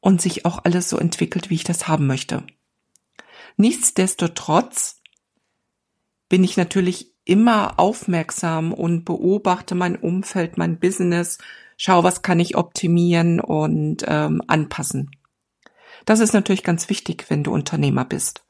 und 0.00 0.20
sich 0.20 0.44
auch 0.44 0.64
alles 0.64 0.88
so 0.88 0.98
entwickelt, 0.98 1.50
wie 1.50 1.54
ich 1.54 1.64
das 1.64 1.88
haben 1.88 2.06
möchte. 2.06 2.44
Nichtsdestotrotz 3.56 5.00
bin 6.28 6.44
ich 6.44 6.56
natürlich 6.56 7.14
immer 7.24 7.78
aufmerksam 7.78 8.72
und 8.72 9.04
beobachte 9.04 9.74
mein 9.74 9.96
Umfeld, 9.96 10.58
mein 10.58 10.78
Business, 10.78 11.38
schau, 11.76 12.02
was 12.02 12.22
kann 12.22 12.40
ich 12.40 12.56
optimieren 12.56 13.40
und 13.40 14.04
ähm, 14.06 14.42
anpassen. 14.46 15.10
Das 16.06 16.20
ist 16.20 16.32
natürlich 16.32 16.64
ganz 16.64 16.88
wichtig, 16.88 17.26
wenn 17.28 17.42
du 17.44 17.52
Unternehmer 17.52 18.04
bist. 18.04 18.44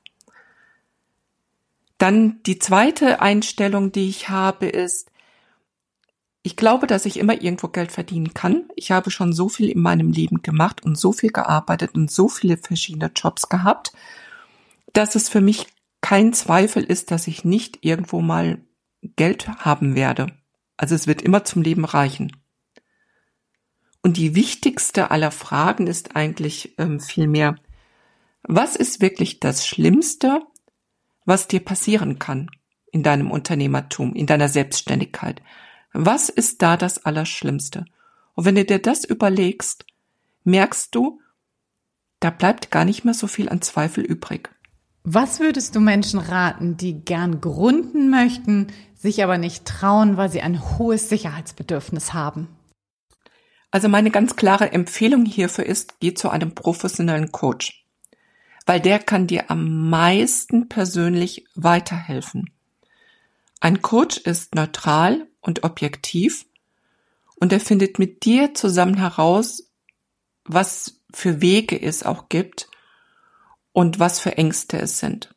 Dann 1.99 2.43
die 2.45 2.59
zweite 2.59 3.21
Einstellung, 3.21 3.93
die 3.93 4.09
ich 4.09 4.31
habe, 4.31 4.67
ist, 4.67 5.10
ich 6.43 6.57
glaube, 6.57 6.87
dass 6.87 7.05
ich 7.05 7.19
immer 7.19 7.43
irgendwo 7.43 7.69
Geld 7.69 7.93
verdienen 7.93 8.33
kann. 8.33 8.69
Ich 8.75 8.91
habe 8.91 9.11
schon 9.11 9.33
so 9.33 9.49
viel 9.49 9.69
in 9.69 9.81
meinem 9.81 10.11
Leben 10.11 10.43
gemacht 10.43 10.83
und 10.83 10.97
so 10.97 11.13
viel 11.13 11.31
gearbeitet 11.31 11.95
und 11.95 12.11
so 12.11 12.29
viele 12.29 12.57
verschiedene 12.57 13.11
Jobs 13.15 13.49
gehabt, 13.49 13.93
dass 14.93 15.15
es 15.15 15.29
für 15.29 15.43
mich 15.43 15.67
kein 16.01 16.33
Zweifel 16.33 16.83
ist, 16.83 17.11
dass 17.11 17.27
ich 17.27 17.45
nicht 17.45 17.85
irgendwo 17.85 18.23
mal 18.23 18.65
Geld 19.03 19.49
haben 19.49 19.95
werde. 19.95 20.29
Also 20.79 20.95
es 20.95 21.07
wird 21.07 21.21
immer 21.21 21.45
zum 21.45 21.61
Leben 21.61 21.85
reichen. 21.85 22.35
Und 24.03 24.17
die 24.17 24.35
wichtigste 24.35 25.11
aller 25.11 25.31
Fragen 25.31 25.87
ist 25.87 26.17
eigentlich 26.17 26.75
ähm, 26.79 27.01
vielmehr, 27.01 27.57
was 28.43 28.77
ist 28.77 29.03
wirklich 29.03 29.41
das 29.41 29.67
Schlimmste, 29.67 30.41
was 31.27 31.49
dir 31.49 31.61
passieren 31.61 32.19
kann 32.19 32.51
in 32.93 33.03
deinem 33.03 33.31
Unternehmertum, 33.31 34.15
in 34.15 34.27
deiner 34.27 34.49
Selbstständigkeit? 34.49 35.43
Was 35.93 36.29
ist 36.29 36.63
da 36.63 36.77
das 36.77 37.05
Allerschlimmste? 37.05 37.85
Und 38.35 38.45
wenn 38.45 38.55
du 38.55 38.65
dir 38.65 38.79
das 38.79 39.05
überlegst, 39.05 39.85
merkst 40.45 40.95
du, 40.95 41.21
da 42.21 42.31
bleibt 42.31 42.71
gar 42.71 42.85
nicht 42.85 43.05
mehr 43.05 43.15
so 43.15 43.27
viel 43.27 43.49
an 43.49 43.63
Zweifel 43.63 44.05
übrig. 44.05 44.51
Was 45.03 45.41
würdest 45.41 45.75
du 45.75 45.81
Menschen 45.81 46.21
raten, 46.21 46.77
die 46.77 47.05
gern 47.05 47.41
gründen 47.41 48.11
möchten, 48.11 48.69
sich 48.95 49.25
aber 49.25 49.39
nicht 49.39 49.65
trauen, 49.65 50.19
weil 50.19 50.31
sie 50.31 50.43
ein 50.43 50.79
hohes 50.79 51.09
Sicherheitsbedürfnis 51.09 52.13
haben? 52.13 52.49
Also 53.71 53.89
meine 53.89 54.11
ganz 54.11 54.37
klare 54.37 54.73
Empfehlung 54.73 55.25
hierfür 55.25 55.65
ist, 55.65 56.01
geh 56.01 56.13
zu 56.13 56.29
einem 56.29 56.55
professionellen 56.55 57.33
Coach, 57.33 57.87
weil 58.67 58.81
der 58.81 58.99
kann 58.99 59.27
dir 59.27 59.51
am 59.51 59.89
meisten 59.89 60.69
persönlich 60.69 61.47
weiterhelfen. 61.55 62.51
Ein 63.61 63.81
Coach 63.81 64.19
ist 64.19 64.55
neutral 64.55 65.27
und 65.41 65.65
objektiv 65.65 66.47
und 67.41 67.53
er 67.53 67.61
findet 67.61 67.99
mit 67.99 68.25
dir 68.25 68.55
zusammen 68.55 68.99
heraus, 68.99 69.71
was 70.45 71.01
für 71.13 71.41
Wege 71.41 71.81
es 71.81 72.03
auch 72.03 72.29
gibt 72.29 72.69
und 73.73 73.99
was 73.99 74.21
für 74.21 74.37
Ängste 74.37 74.79
es 74.79 74.99
sind. 74.99 75.35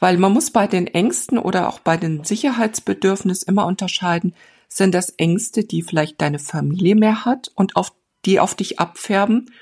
Weil 0.00 0.18
man 0.18 0.32
muss 0.32 0.50
bei 0.50 0.66
den 0.66 0.88
Ängsten 0.88 1.38
oder 1.38 1.68
auch 1.68 1.78
bei 1.78 1.96
den 1.96 2.24
Sicherheitsbedürfnissen 2.24 3.48
immer 3.48 3.66
unterscheiden, 3.66 4.34
sind 4.68 4.94
das 4.94 5.10
Ängste, 5.10 5.64
die 5.64 5.82
vielleicht 5.82 6.20
deine 6.20 6.38
Familie 6.38 6.96
mehr 6.96 7.24
hat 7.24 7.50
und 7.54 7.76
auf, 7.76 7.92
die 8.24 8.40
auf 8.40 8.54
dich 8.54 8.80
abfärben 8.80 9.52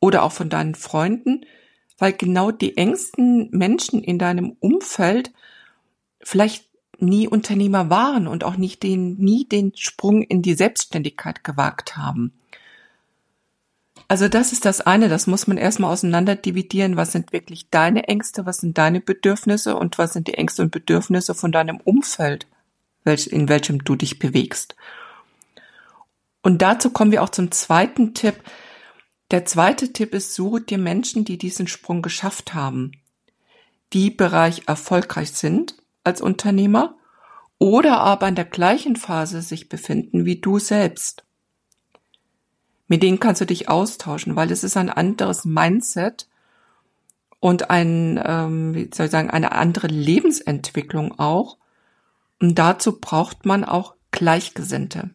oder 0.00 0.22
auch 0.22 0.32
von 0.32 0.48
deinen 0.48 0.74
Freunden, 0.74 1.46
weil 1.98 2.12
genau 2.12 2.50
die 2.50 2.76
engsten 2.76 3.48
Menschen 3.50 4.02
in 4.02 4.18
deinem 4.18 4.56
Umfeld 4.60 5.32
vielleicht 6.20 6.68
nie 7.04 7.28
Unternehmer 7.28 7.90
waren 7.90 8.26
und 8.26 8.44
auch 8.44 8.56
nicht 8.56 8.82
den, 8.82 9.16
nie 9.16 9.46
den 9.46 9.72
Sprung 9.76 10.22
in 10.22 10.42
die 10.42 10.54
Selbstständigkeit 10.54 11.44
gewagt 11.44 11.96
haben. 11.96 12.32
Also 14.08 14.28
das 14.28 14.52
ist 14.52 14.64
das 14.64 14.80
eine, 14.80 15.08
das 15.08 15.26
muss 15.26 15.46
man 15.46 15.56
erstmal 15.56 15.90
auseinander 15.90 16.36
dividieren. 16.36 16.96
Was 16.96 17.12
sind 17.12 17.32
wirklich 17.32 17.70
deine 17.70 18.06
Ängste, 18.06 18.44
was 18.44 18.58
sind 18.58 18.76
deine 18.76 19.00
Bedürfnisse 19.00 19.76
und 19.76 19.98
was 19.98 20.12
sind 20.12 20.28
die 20.28 20.34
Ängste 20.34 20.62
und 20.62 20.70
Bedürfnisse 20.70 21.34
von 21.34 21.52
deinem 21.52 21.78
Umfeld? 21.78 22.46
in 23.06 23.50
welchem 23.50 23.84
du 23.84 23.96
dich 23.96 24.18
bewegst. 24.18 24.76
Und 26.42 26.62
dazu 26.62 26.88
kommen 26.88 27.12
wir 27.12 27.22
auch 27.22 27.28
zum 27.28 27.50
zweiten 27.50 28.14
Tipp. 28.14 28.42
Der 29.30 29.44
zweite 29.44 29.92
Tipp 29.92 30.14
ist, 30.14 30.34
suche 30.34 30.62
dir 30.62 30.78
Menschen, 30.78 31.26
die 31.26 31.36
diesen 31.36 31.66
Sprung 31.66 32.00
geschafft 32.00 32.54
haben, 32.54 32.92
die 33.92 34.10
Bereich 34.10 34.62
erfolgreich 34.68 35.32
sind 35.32 35.74
als 36.04 36.20
Unternehmer 36.20 36.96
oder 37.58 38.00
aber 38.00 38.28
in 38.28 38.34
der 38.34 38.44
gleichen 38.44 38.96
Phase 38.96 39.42
sich 39.42 39.68
befinden 39.68 40.24
wie 40.24 40.40
du 40.40 40.58
selbst. 40.58 41.24
Mit 42.86 43.02
denen 43.02 43.20
kannst 43.20 43.40
du 43.40 43.46
dich 43.46 43.68
austauschen, 43.68 44.36
weil 44.36 44.50
es 44.52 44.62
ist 44.62 44.76
ein 44.76 44.90
anderes 44.90 45.44
Mindset 45.44 46.28
und 47.40 47.70
ein, 47.70 48.22
ähm, 48.24 48.74
wie 48.74 48.90
soll 48.94 49.06
ich 49.06 49.12
sagen, 49.12 49.30
eine 49.30 49.52
andere 49.52 49.86
Lebensentwicklung 49.86 51.18
auch. 51.18 51.58
Und 52.40 52.58
dazu 52.58 53.00
braucht 53.00 53.46
man 53.46 53.64
auch 53.64 53.94
Gleichgesinnte. 54.10 55.10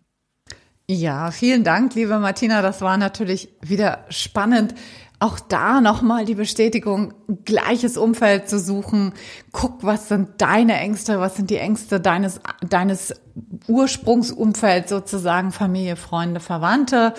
Ja, 0.87 1.29
vielen 1.29 1.63
Dank, 1.63 1.93
liebe 1.93 2.17
Martina. 2.17 2.63
Das 2.63 2.81
war 2.81 2.97
natürlich 2.97 3.49
wieder 3.61 4.05
spannend, 4.09 4.73
auch 5.19 5.39
da 5.39 5.81
nochmal 5.81 6.23
die 6.23 6.35
Bestätigung, 6.35 7.13
gleiches 7.43 7.97
Umfeld 7.97 8.47
zu 8.47 8.57
suchen. 8.57 9.13
Guck, 9.51 9.83
was 9.83 10.07
sind 10.07 10.29
deine 10.37 10.77
Ängste, 10.77 11.19
was 11.19 11.35
sind 11.35 11.49
die 11.49 11.57
Ängste 11.57 11.99
deines, 11.99 12.39
deines 12.67 13.13
Ursprungsumfelds 13.67 14.89
sozusagen, 14.89 15.51
Familie, 15.51 15.97
Freunde, 15.97 16.39
Verwandte. 16.39 17.13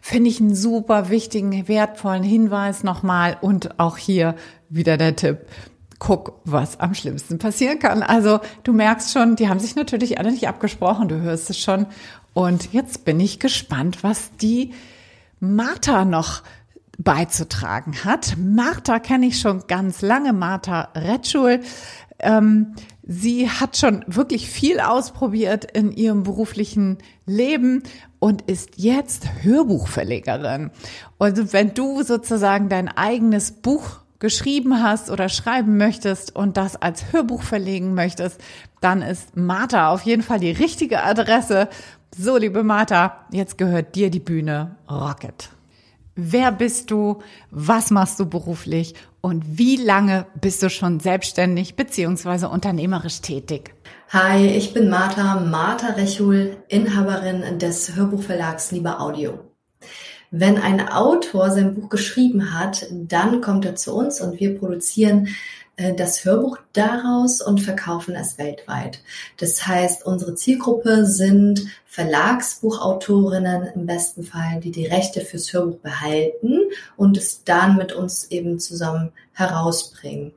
Finde 0.00 0.30
ich 0.30 0.40
einen 0.40 0.54
super 0.54 1.10
wichtigen, 1.10 1.68
wertvollen 1.68 2.22
Hinweis 2.22 2.84
nochmal. 2.84 3.36
Und 3.42 3.78
auch 3.78 3.98
hier 3.98 4.34
wieder 4.70 4.96
der 4.96 5.14
Tipp. 5.14 5.40
Guck, 5.98 6.40
was 6.44 6.80
am 6.80 6.94
schlimmsten 6.94 7.38
passieren 7.38 7.78
kann. 7.78 8.02
Also 8.02 8.40
du 8.64 8.72
merkst 8.72 9.12
schon, 9.12 9.36
die 9.36 9.48
haben 9.48 9.60
sich 9.60 9.76
natürlich 9.76 10.18
alle 10.18 10.32
nicht 10.32 10.48
abgesprochen, 10.48 11.06
du 11.06 11.20
hörst 11.20 11.50
es 11.50 11.58
schon. 11.58 11.86
Und 12.32 12.72
jetzt 12.72 13.04
bin 13.04 13.20
ich 13.20 13.38
gespannt, 13.38 14.02
was 14.02 14.34
die 14.38 14.72
Martha 15.38 16.04
noch 16.04 16.42
beizutragen 16.98 18.04
hat. 18.04 18.36
Martha 18.38 18.98
kenne 18.98 19.26
ich 19.26 19.40
schon 19.40 19.66
ganz 19.66 20.02
lange, 20.02 20.32
Martha 20.32 20.88
Retschul. 20.94 21.60
Ähm, 22.18 22.74
sie 23.02 23.48
hat 23.48 23.76
schon 23.76 24.04
wirklich 24.06 24.48
viel 24.48 24.80
ausprobiert 24.80 25.64
in 25.64 25.92
ihrem 25.92 26.22
beruflichen 26.22 26.98
Leben 27.26 27.82
und 28.18 28.42
ist 28.42 28.70
jetzt 28.76 29.42
Hörbuchverlegerin. 29.42 30.70
Und 31.18 31.52
wenn 31.52 31.74
du 31.74 32.02
sozusagen 32.02 32.68
dein 32.68 32.88
eigenes 32.88 33.52
Buch 33.52 34.02
geschrieben 34.20 34.80
hast 34.80 35.10
oder 35.10 35.28
schreiben 35.28 35.76
möchtest 35.76 36.36
und 36.36 36.56
das 36.56 36.76
als 36.76 37.12
Hörbuch 37.12 37.42
verlegen 37.42 37.94
möchtest, 37.94 38.40
dann 38.80 39.02
ist 39.02 39.36
Martha 39.36 39.90
auf 39.92 40.02
jeden 40.02 40.22
Fall 40.22 40.38
die 40.38 40.52
richtige 40.52 41.02
Adresse. 41.02 41.68
So, 42.16 42.36
liebe 42.36 42.62
Martha, 42.62 43.26
jetzt 43.32 43.58
gehört 43.58 43.96
dir 43.96 44.10
die 44.10 44.20
Bühne 44.20 44.76
Rocket. 44.88 45.50
Wer 46.14 46.52
bist 46.52 46.90
du? 46.90 47.22
Was 47.50 47.90
machst 47.90 48.20
du 48.20 48.26
beruflich? 48.26 48.94
Und 49.22 49.56
wie 49.56 49.76
lange 49.76 50.26
bist 50.38 50.62
du 50.62 50.68
schon 50.68 51.00
selbstständig 51.00 51.74
bzw. 51.74 52.46
unternehmerisch 52.46 53.22
tätig? 53.22 53.74
Hi, 54.10 54.46
ich 54.46 54.74
bin 54.74 54.90
Martha, 54.90 55.40
Martha 55.40 55.94
Rechul, 55.94 56.58
Inhaberin 56.68 57.58
des 57.58 57.96
Hörbuchverlags 57.96 58.72
Lieber 58.72 59.00
Audio. 59.00 59.38
Wenn 60.30 60.58
ein 60.58 60.86
Autor 60.86 61.50
sein 61.50 61.74
Buch 61.74 61.88
geschrieben 61.88 62.52
hat, 62.52 62.86
dann 62.90 63.40
kommt 63.40 63.64
er 63.64 63.76
zu 63.76 63.94
uns 63.94 64.20
und 64.20 64.38
wir 64.38 64.58
produzieren 64.58 65.28
das 65.76 66.24
Hörbuch 66.24 66.58
daraus 66.74 67.40
und 67.40 67.60
verkaufen 67.60 68.14
es 68.14 68.36
weltweit. 68.36 69.00
Das 69.38 69.66
heißt, 69.66 70.04
unsere 70.04 70.34
Zielgruppe 70.34 71.06
sind 71.06 71.64
Verlagsbuchautorinnen 71.86 73.68
im 73.74 73.86
besten 73.86 74.22
Fall, 74.22 74.60
die 74.60 74.70
die 74.70 74.86
Rechte 74.86 75.22
fürs 75.22 75.52
Hörbuch 75.52 75.78
behalten 75.78 76.58
und 76.96 77.16
es 77.16 77.44
dann 77.44 77.76
mit 77.76 77.92
uns 77.92 78.30
eben 78.30 78.58
zusammen 78.58 79.12
herausbringen. 79.32 80.32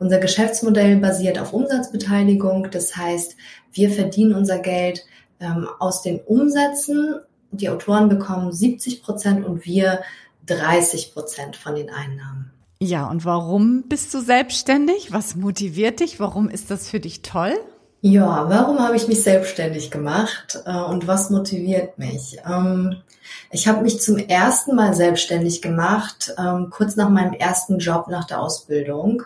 Unser 0.00 0.18
Geschäftsmodell 0.18 0.96
basiert 0.96 1.38
auf 1.38 1.52
Umsatzbeteiligung. 1.52 2.70
Das 2.70 2.96
heißt, 2.96 3.36
wir 3.72 3.90
verdienen 3.90 4.34
unser 4.34 4.58
Geld 4.58 5.04
ähm, 5.40 5.68
aus 5.78 6.02
den 6.02 6.20
Umsätzen. 6.20 7.20
Die 7.52 7.68
Autoren 7.68 8.08
bekommen 8.08 8.52
70 8.52 9.02
Prozent 9.02 9.46
und 9.46 9.64
wir 9.64 10.02
30 10.46 11.14
Prozent 11.14 11.56
von 11.56 11.76
den 11.76 11.90
Einnahmen. 11.90 12.53
Ja, 12.80 13.08
und 13.08 13.24
warum 13.24 13.84
bist 13.88 14.12
du 14.14 14.20
selbstständig? 14.20 15.12
Was 15.12 15.36
motiviert 15.36 16.00
dich? 16.00 16.20
Warum 16.20 16.48
ist 16.48 16.70
das 16.70 16.88
für 16.88 17.00
dich 17.00 17.22
toll? 17.22 17.54
Ja, 18.06 18.50
warum 18.50 18.80
habe 18.80 18.96
ich 18.96 19.08
mich 19.08 19.22
selbstständig 19.22 19.90
gemacht 19.90 20.60
äh, 20.66 20.76
und 20.76 21.06
was 21.06 21.30
motiviert 21.30 21.96
mich? 21.96 22.36
Ähm, 22.46 22.96
ich 23.50 23.66
habe 23.66 23.82
mich 23.82 23.98
zum 24.02 24.18
ersten 24.18 24.76
Mal 24.76 24.92
selbstständig 24.92 25.62
gemacht, 25.62 26.34
ähm, 26.36 26.68
kurz 26.68 26.96
nach 26.96 27.08
meinem 27.08 27.32
ersten 27.32 27.78
Job 27.78 28.08
nach 28.08 28.26
der 28.26 28.42
Ausbildung. 28.42 29.22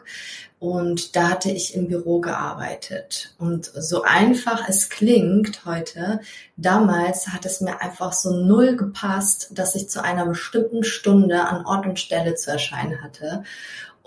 Und 0.61 1.17
da 1.17 1.31
hatte 1.31 1.51
ich 1.51 1.75
im 1.75 1.89
Büro 1.89 2.21
gearbeitet. 2.21 3.35
Und 3.39 3.67
so 3.67 4.03
einfach 4.03 4.69
es 4.69 4.89
klingt 4.89 5.65
heute, 5.65 6.21
damals 6.57 7.29
hat 7.29 7.47
es 7.47 7.61
mir 7.61 7.81
einfach 7.81 8.13
so 8.13 8.31
null 8.31 8.77
gepasst, 8.77 9.51
dass 9.53 9.75
ich 9.75 9.89
zu 9.89 10.05
einer 10.05 10.27
bestimmten 10.27 10.85
Stunde 10.85 11.43
an 11.43 11.67
Ort 11.67 11.85
und 11.87 11.99
Stelle 11.99 12.37
zu 12.37 12.53
erscheinen 12.53 13.03
hatte. 13.03 13.43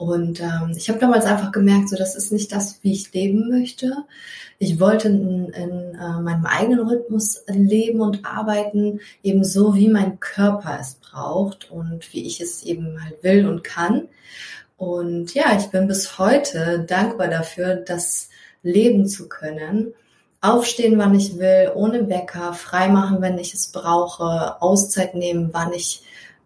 Und 0.02 0.40
ähm, 0.40 0.74
ich 0.76 0.90
habe 0.90 0.98
damals 0.98 1.26
einfach 1.26 1.52
gemerkt, 1.52 1.90
so 1.90 1.96
das 1.96 2.16
ist 2.16 2.32
nicht 2.32 2.52
das, 2.52 2.80
wie 2.82 2.92
ich 2.92 3.14
leben 3.14 3.50
möchte. 3.50 3.98
Ich 4.58 4.80
wollte 4.80 5.10
in, 5.10 5.50
in 5.50 5.94
äh, 5.94 6.20
meinem 6.20 6.48
eigenen 6.48 6.88
Rhythmus 6.88 7.44
leben 7.48 8.02
und 8.02 8.26
arbeiten, 8.26 9.00
eben 9.22 9.44
so, 9.44 9.76
wie 9.76 9.90
mein 9.90 10.20
Körper 10.20 10.80
es 10.82 10.96
braucht 10.96 11.70
und 11.70 12.12
wie 12.14 12.26
ich 12.26 12.42
es 12.42 12.64
eben 12.64 12.98
halt 13.04 13.22
will 13.22 13.48
und 13.48 13.64
kann. 13.64 14.08
Und 14.76 15.36
ja, 15.36 15.56
ich 15.56 15.68
bin 15.68 15.88
bis 15.88 16.18
heute 16.18 16.84
dankbar 16.88 17.28
dafür, 17.28 17.76
das 17.76 18.30
leben 18.64 19.06
zu 19.06 19.30
können. 19.30 19.94
Aufstehen, 20.42 20.98
wann 20.98 21.14
ich 21.14 21.38
will, 21.38 21.72
ohne 21.76 22.10
Wecker, 22.10 22.56
freimachen, 22.56 23.22
wenn 23.22 23.38
ich 23.38 23.54
es 23.54 23.68
brauche, 23.68 24.60
Auszeit 24.64 25.14
nehmen, 25.14 25.50
wann 25.52 25.74
ich 25.74 26.02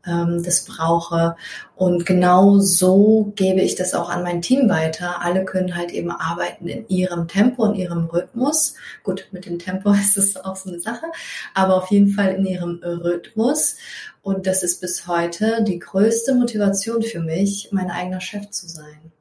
ähm, 0.05 0.43
das 0.43 0.65
brauche. 0.65 1.35
Und 1.75 2.05
genau 2.05 2.59
so 2.59 3.33
gebe 3.35 3.61
ich 3.61 3.75
das 3.75 3.93
auch 3.93 4.09
an 4.09 4.23
mein 4.23 4.41
Team 4.41 4.69
weiter. 4.69 5.21
Alle 5.21 5.45
können 5.45 5.75
halt 5.75 5.91
eben 5.91 6.11
arbeiten 6.11 6.67
in 6.67 6.87
ihrem 6.87 7.27
Tempo, 7.27 7.65
in 7.65 7.75
ihrem 7.75 8.05
Rhythmus. 8.05 8.75
Gut, 9.03 9.27
mit 9.31 9.45
dem 9.45 9.59
Tempo 9.59 9.91
ist 9.93 10.17
es 10.17 10.37
auch 10.37 10.55
so 10.55 10.69
eine 10.69 10.79
Sache, 10.79 11.05
aber 11.53 11.75
auf 11.75 11.91
jeden 11.91 12.09
Fall 12.09 12.35
in 12.35 12.45
ihrem 12.45 12.81
Rhythmus. 12.83 13.77
Und 14.21 14.47
das 14.47 14.63
ist 14.63 14.81
bis 14.81 15.07
heute 15.07 15.63
die 15.63 15.79
größte 15.79 16.33
Motivation 16.33 17.03
für 17.03 17.19
mich, 17.19 17.69
mein 17.71 17.91
eigener 17.91 18.21
Chef 18.21 18.49
zu 18.49 18.67
sein. 18.67 19.11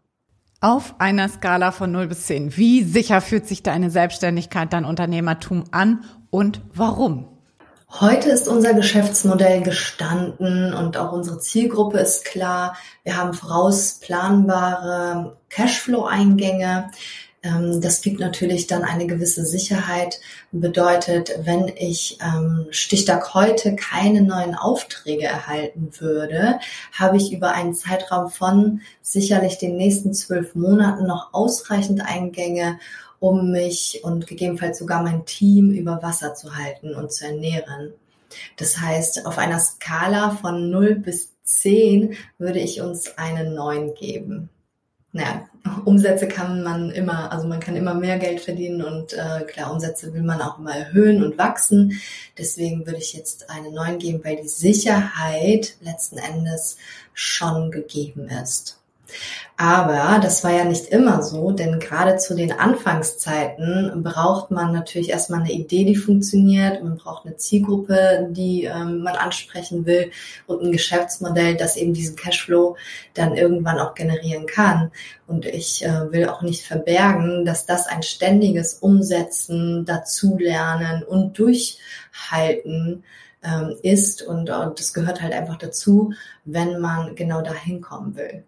Auf 0.60 0.94
einer 0.98 1.28
Skala 1.28 1.72
von 1.72 1.92
0 1.92 2.06
bis 2.06 2.26
10, 2.26 2.56
wie 2.56 2.82
sicher 2.82 3.20
fühlt 3.20 3.46
sich 3.46 3.62
deine 3.62 3.90
Selbstständigkeit, 3.90 4.72
dein 4.72 4.86
Unternehmertum 4.86 5.64
an 5.72 6.04
und 6.30 6.62
warum? 6.72 7.33
Heute 8.00 8.30
ist 8.30 8.48
unser 8.48 8.74
Geschäftsmodell 8.74 9.62
gestanden 9.62 10.74
und 10.74 10.96
auch 10.96 11.12
unsere 11.12 11.38
Zielgruppe 11.38 11.98
ist 11.98 12.24
klar. 12.24 12.76
Wir 13.04 13.16
haben 13.16 13.35
vorausplanbare 13.35 15.37
Cashflow-Eingänge. 15.48 16.90
Ähm, 17.44 17.80
das 17.80 18.00
gibt 18.00 18.18
natürlich 18.18 18.66
dann 18.66 18.83
eine 18.83 19.07
gewisse 19.07 19.44
Sicherheit. 19.44 20.18
Bedeutet, 20.50 21.38
wenn 21.44 21.68
ich 21.68 22.18
ähm, 22.20 22.66
Stichtag 22.70 23.33
heute 23.33 23.76
keine 23.76 24.22
neuen 24.22 24.57
Aufträge 24.57 25.26
erhalten 25.26 25.90
würde, 26.00 26.59
habe 26.98 27.16
ich 27.16 27.33
über 27.33 27.52
einen 27.52 27.74
Zeitraum 27.74 28.28
von 28.28 28.80
sicherlich 29.02 29.59
den 29.59 29.76
nächsten 29.76 30.14
zwölf 30.14 30.57
Monaten 30.57 31.07
noch 31.07 31.33
ausreichend 31.33 32.04
Eingänge, 32.04 32.80
um 33.24 33.50
mich 33.50 34.00
und 34.04 34.26
gegebenenfalls 34.26 34.78
sogar 34.78 35.02
mein 35.02 35.24
Team 35.24 35.70
über 35.70 36.02
Wasser 36.02 36.34
zu 36.34 36.58
halten 36.58 36.94
und 36.94 37.10
zu 37.10 37.24
ernähren. 37.24 37.94
Das 38.58 38.78
heißt, 38.78 39.24
auf 39.24 39.38
einer 39.38 39.58
Skala 39.60 40.32
von 40.32 40.68
0 40.68 40.96
bis 40.96 41.32
10 41.44 42.16
würde 42.37 42.58
ich 42.58 42.82
uns 42.82 43.16
eine 43.16 43.50
9 43.50 43.94
geben. 43.94 44.50
Naja, 45.12 45.48
Umsätze 45.87 46.28
kann 46.28 46.62
man 46.62 46.90
immer, 46.90 47.32
also 47.32 47.48
man 47.48 47.60
kann 47.60 47.76
immer 47.76 47.94
mehr 47.94 48.18
Geld 48.18 48.42
verdienen 48.42 48.82
und 48.82 49.14
äh, 49.14 49.44
klar, 49.46 49.72
Umsätze 49.72 50.12
will 50.12 50.22
man 50.22 50.42
auch 50.42 50.58
immer 50.58 50.76
erhöhen 50.76 51.24
und 51.24 51.38
wachsen. 51.38 51.98
Deswegen 52.37 52.84
würde 52.87 52.98
ich 52.98 53.14
jetzt 53.14 53.48
eine 53.48 53.70
9 53.70 53.98
geben, 54.00 54.20
weil 54.22 54.37
die 54.37 54.48
Sicherheit 54.48 55.76
letzten 55.80 56.18
Endes 56.18 56.76
schon 57.14 57.70
gegeben 57.70 58.28
ist. 58.28 58.83
Aber 59.56 60.18
das 60.20 60.42
war 60.42 60.50
ja 60.50 60.64
nicht 60.64 60.86
immer 60.86 61.22
so, 61.22 61.52
denn 61.52 61.78
gerade 61.78 62.16
zu 62.16 62.34
den 62.34 62.50
Anfangszeiten 62.50 64.02
braucht 64.02 64.50
man 64.50 64.72
natürlich 64.72 65.10
erstmal 65.10 65.40
eine 65.40 65.52
Idee, 65.52 65.84
die 65.84 65.94
funktioniert. 65.94 66.82
Man 66.82 66.96
braucht 66.96 67.24
eine 67.24 67.36
Zielgruppe, 67.36 68.26
die 68.30 68.64
ähm, 68.64 69.02
man 69.04 69.14
ansprechen 69.14 69.86
will 69.86 70.10
und 70.48 70.62
ein 70.62 70.72
Geschäftsmodell, 70.72 71.56
das 71.56 71.76
eben 71.76 71.94
diesen 71.94 72.16
Cashflow 72.16 72.76
dann 73.14 73.37
irgendwann 73.37 73.79
auch 73.79 73.94
generieren 73.94 74.46
kann. 74.46 74.90
Und 75.29 75.46
ich 75.46 75.85
äh, 75.85 76.10
will 76.10 76.29
auch 76.29 76.42
nicht 76.42 76.66
verbergen, 76.66 77.44
dass 77.44 77.64
das 77.64 77.87
ein 77.87 78.02
ständiges 78.02 78.74
Umsetzen, 78.74 79.85
Dazulernen 79.85 81.04
und 81.04 81.38
Durchhalten 81.38 83.04
ähm, 83.44 83.76
ist. 83.83 84.22
Und, 84.22 84.50
und 84.50 84.81
das 84.81 84.92
gehört 84.92 85.22
halt 85.22 85.33
einfach 85.33 85.58
dazu, 85.58 86.12
wenn 86.44 86.81
man 86.81 87.14
genau 87.14 87.40
dahin 87.40 87.81
kommen 87.81 88.16
will. 88.16 88.42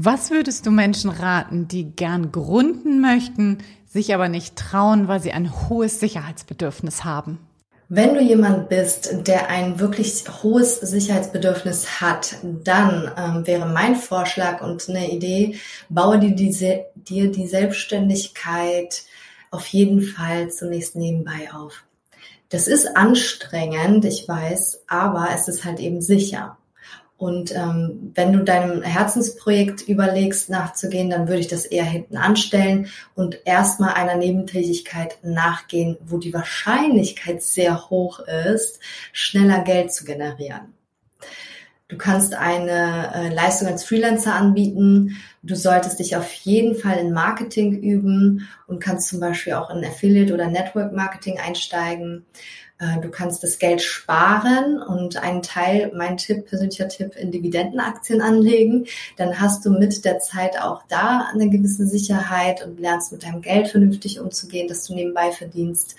Was 0.00 0.30
würdest 0.30 0.64
du 0.64 0.70
Menschen 0.70 1.10
raten, 1.10 1.66
die 1.66 1.82
gern 1.82 2.30
gründen 2.30 3.00
möchten, 3.00 3.58
sich 3.84 4.14
aber 4.14 4.28
nicht 4.28 4.54
trauen, 4.54 5.08
weil 5.08 5.20
sie 5.20 5.32
ein 5.32 5.68
hohes 5.68 5.98
Sicherheitsbedürfnis 5.98 7.02
haben? 7.02 7.40
Wenn 7.88 8.14
du 8.14 8.20
jemand 8.20 8.68
bist, 8.68 9.26
der 9.26 9.50
ein 9.50 9.80
wirklich 9.80 10.22
hohes 10.44 10.78
Sicherheitsbedürfnis 10.80 12.00
hat, 12.00 12.36
dann 12.44 13.10
ähm, 13.16 13.44
wäre 13.44 13.66
mein 13.66 13.96
Vorschlag 13.96 14.62
und 14.62 14.88
eine 14.88 15.10
Idee, 15.10 15.56
baue 15.88 16.20
dir, 16.20 16.36
diese, 16.36 16.84
dir 16.94 17.32
die 17.32 17.48
Selbstständigkeit 17.48 19.02
auf 19.50 19.66
jeden 19.66 20.02
Fall 20.02 20.52
zunächst 20.52 20.94
nebenbei 20.94 21.52
auf. 21.52 21.82
Das 22.50 22.68
ist 22.68 22.96
anstrengend, 22.96 24.04
ich 24.04 24.28
weiß, 24.28 24.84
aber 24.86 25.30
es 25.34 25.48
ist 25.48 25.64
halt 25.64 25.80
eben 25.80 26.00
sicher. 26.00 26.57
Und 27.18 27.52
ähm, 27.52 28.12
wenn 28.14 28.32
du 28.32 28.44
deinem 28.44 28.82
Herzensprojekt 28.82 29.82
überlegst, 29.82 30.50
nachzugehen, 30.50 31.10
dann 31.10 31.26
würde 31.26 31.40
ich 31.40 31.48
das 31.48 31.66
eher 31.66 31.84
hinten 31.84 32.16
anstellen 32.16 32.86
und 33.16 33.40
erstmal 33.44 33.94
einer 33.94 34.14
Nebentätigkeit 34.14 35.18
nachgehen, 35.24 35.98
wo 36.06 36.18
die 36.18 36.32
Wahrscheinlichkeit 36.32 37.42
sehr 37.42 37.90
hoch 37.90 38.20
ist, 38.20 38.78
schneller 39.12 39.64
Geld 39.64 39.92
zu 39.92 40.04
generieren. 40.04 40.77
Du 41.88 41.96
kannst 41.96 42.34
eine 42.34 43.14
äh, 43.14 43.34
Leistung 43.34 43.66
als 43.66 43.82
Freelancer 43.82 44.34
anbieten. 44.34 45.16
Du 45.42 45.54
solltest 45.54 45.98
dich 45.98 46.16
auf 46.16 46.30
jeden 46.34 46.74
Fall 46.74 46.98
in 46.98 47.12
Marketing 47.14 47.80
üben 47.80 48.46
und 48.66 48.78
kannst 48.78 49.08
zum 49.08 49.20
Beispiel 49.20 49.54
auch 49.54 49.70
in 49.70 49.82
Affiliate 49.82 50.34
oder 50.34 50.48
Network 50.48 50.92
Marketing 50.92 51.38
einsteigen. 51.38 52.26
Äh, 52.78 53.00
du 53.00 53.10
kannst 53.10 53.42
das 53.42 53.58
Geld 53.58 53.80
sparen 53.80 54.82
und 54.82 55.16
einen 55.16 55.40
Teil, 55.40 55.90
mein 55.94 56.18
Tipp, 56.18 56.46
persönlicher 56.46 56.88
Tipp, 56.88 57.16
in 57.16 57.32
Dividendenaktien 57.32 58.20
anlegen. 58.20 58.86
Dann 59.16 59.40
hast 59.40 59.64
du 59.64 59.70
mit 59.70 60.04
der 60.04 60.20
Zeit 60.20 60.60
auch 60.60 60.82
da 60.88 61.28
eine 61.32 61.48
gewisse 61.48 61.86
Sicherheit 61.86 62.62
und 62.64 62.78
lernst 62.78 63.12
mit 63.12 63.24
deinem 63.24 63.40
Geld 63.40 63.68
vernünftig 63.68 64.20
umzugehen, 64.20 64.68
dass 64.68 64.84
du 64.84 64.94
nebenbei 64.94 65.32
verdienst. 65.32 65.96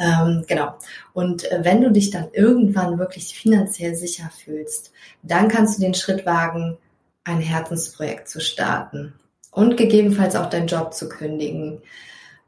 Ähm, 0.00 0.44
genau. 0.46 0.74
Und 1.12 1.50
äh, 1.52 1.60
wenn 1.62 1.82
du 1.82 1.92
dich 1.92 2.10
dann 2.10 2.28
irgendwann 2.32 2.98
wirklich 2.98 3.34
finanziell 3.34 3.94
sicher 3.94 4.30
fühlst, 4.34 4.92
dann 5.22 5.48
kannst 5.48 5.76
du 5.76 5.82
den 5.82 5.92
Schritt 5.92 6.24
wagen, 6.24 6.78
ein 7.24 7.40
Herzensprojekt 7.40 8.26
zu 8.26 8.40
starten 8.40 9.12
und 9.50 9.76
gegebenenfalls 9.76 10.36
auch 10.36 10.48
deinen 10.48 10.68
Job 10.68 10.94
zu 10.94 11.10
kündigen. 11.10 11.82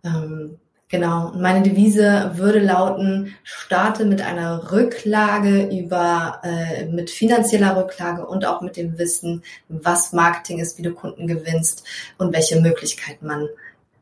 Ähm, 0.03 0.59
genau. 0.88 1.32
Meine 1.36 1.62
Devise 1.62 2.32
würde 2.36 2.61
lauten, 2.61 3.34
starte 3.44 4.07
mit 4.07 4.22
einer 4.22 4.72
Rücklage 4.72 5.68
über, 5.68 6.40
äh, 6.44 6.86
mit 6.86 7.11
finanzieller 7.11 7.76
Rücklage 7.76 8.26
und 8.26 8.46
auch 8.46 8.62
mit 8.62 8.78
dem 8.78 8.96
Wissen, 8.96 9.42
was 9.68 10.14
Marketing 10.14 10.59
ist, 10.59 10.78
wie 10.78 10.82
du 10.82 10.94
Kunden 10.94 11.26
gewinnst 11.26 11.84
und 12.16 12.32
welche 12.32 12.59
Möglichkeiten 12.62 13.26
man 13.26 13.46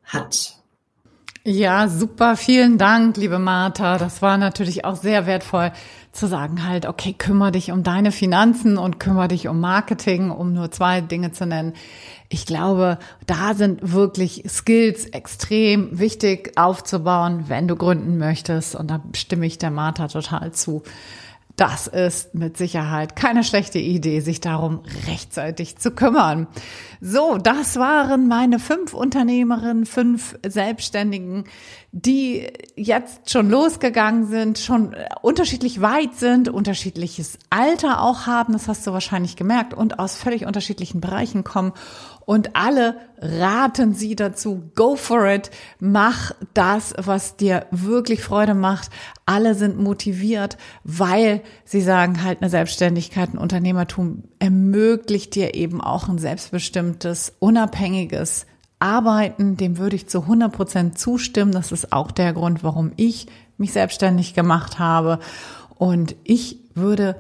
hat. 0.05 0.60
Ja, 1.45 1.89
super. 1.89 2.37
Vielen 2.37 2.77
Dank, 2.77 3.17
liebe 3.17 3.39
Martha. 3.39 3.97
Das 3.97 4.21
war 4.21 4.37
natürlich 4.37 4.85
auch 4.85 4.97
sehr 4.97 5.27
wertvoll 5.27 5.73
zu 6.13 6.27
sagen 6.27 6.67
halt, 6.67 6.85
okay, 6.87 7.15
kümmere 7.15 7.53
dich 7.53 7.71
um 7.73 7.83
deine 7.83 8.13
Finanzen 8.13 8.77
und 8.77 9.01
kümmere 9.01 9.29
dich 9.29 9.49
um 9.49 9.59
Marketing, 9.59 10.31
um 10.31 10.53
nur 10.53 10.71
zwei 10.71 11.01
Dinge 11.01 11.33
zu 11.33 11.47
nennen. 11.47 11.73
Ich 12.29 12.45
glaube, 12.45 12.99
da 13.27 13.55
sind 13.55 13.93
wirklich 13.93 14.45
Skills 14.49 15.07
extrem 15.07 15.99
wichtig 15.99 16.53
aufzubauen, 16.57 17.45
wenn 17.49 17.69
du 17.69 17.77
gründen 17.77 18.19
möchtest. 18.19 18.75
Und 18.75 18.91
da 18.91 19.01
stimme 19.15 19.47
ich 19.47 19.57
der 19.57 19.71
Martha 19.71 20.09
total 20.09 20.53
zu. 20.53 20.83
Das 21.57 21.87
ist 21.87 22.35
mit 22.35 22.57
Sicherheit 22.57 23.17
keine 23.17 23.45
schlechte 23.45 23.79
Idee, 23.79 24.21
sich 24.21 24.41
darum 24.41 24.81
rechtzeitig 25.07 25.77
zu 25.77 25.91
kümmern. 25.91 26.47
So, 27.01 27.39
das 27.39 27.77
waren 27.77 28.29
meine 28.29 28.59
fünf 28.59 28.95
Unternehmerinnen, 28.95 29.85
fünf 29.85 30.39
Selbstständigen, 30.47 31.45
die 31.93 32.47
jetzt 32.77 33.31
schon 33.31 33.51
losgegangen 33.51 34.27
sind, 34.27 34.59
schon 34.59 34.95
unterschiedlich 35.23 35.81
weit 35.81 36.15
sind, 36.15 36.49
unterschiedliches 36.49 37.39
Alter 37.51 38.03
auch 38.03 38.27
haben, 38.27 38.53
das 38.53 38.69
hast 38.69 38.87
du 38.87 38.93
wahrscheinlich 38.93 39.37
gemerkt, 39.37 39.75
und 39.75 39.99
aus 39.99 40.17
völlig 40.17 40.47
unterschiedlichen 40.47 41.01
Bereichen 41.01 41.43
kommen. 41.45 41.73
Und 42.27 42.55
alle 42.55 42.97
raten 43.19 43.95
sie 43.95 44.15
dazu, 44.15 44.71
go 44.75 44.97
for 44.97 45.27
it, 45.27 45.51
mach 45.81 46.33
das, 46.55 46.95
was 46.97 47.37
dir 47.37 47.67
wirklich 47.71 48.23
Freude 48.23 48.55
macht. 48.55 48.91
Alle 49.27 49.55
sind 49.55 49.79
motiviert, 49.79 50.57
weil 50.85 51.43
sie 51.65 51.81
sagen 51.81 52.23
halt, 52.23 52.41
eine 52.41 52.51
Selbstständigkeit, 52.51 53.35
ein 53.35 53.39
Unternehmertum 53.39 54.25
ermöglicht 54.39 55.35
dir 55.35 55.55
eben 55.55 55.81
auch 55.81 56.09
ein 56.09 56.19
selbstbestimmtes, 56.19 57.35
unabhängiges 57.41 58.47
Arbeiten, 58.79 59.57
dem 59.57 59.77
würde 59.77 59.97
ich 59.97 60.09
zu 60.09 60.23
100 60.23 60.53
Prozent 60.53 60.99
zustimmen. 60.99 61.53
Das 61.53 61.71
ist 61.71 61.93
auch 61.93 62.11
der 62.11 62.33
Grund, 62.33 62.65
warum 62.65 62.93
ich 62.97 63.27
mich 63.59 63.73
selbstständig 63.73 64.35
gemacht 64.35 64.79
habe. 64.79 65.19
Und 65.77 66.17
ich 66.25 66.59
würde 66.75 67.17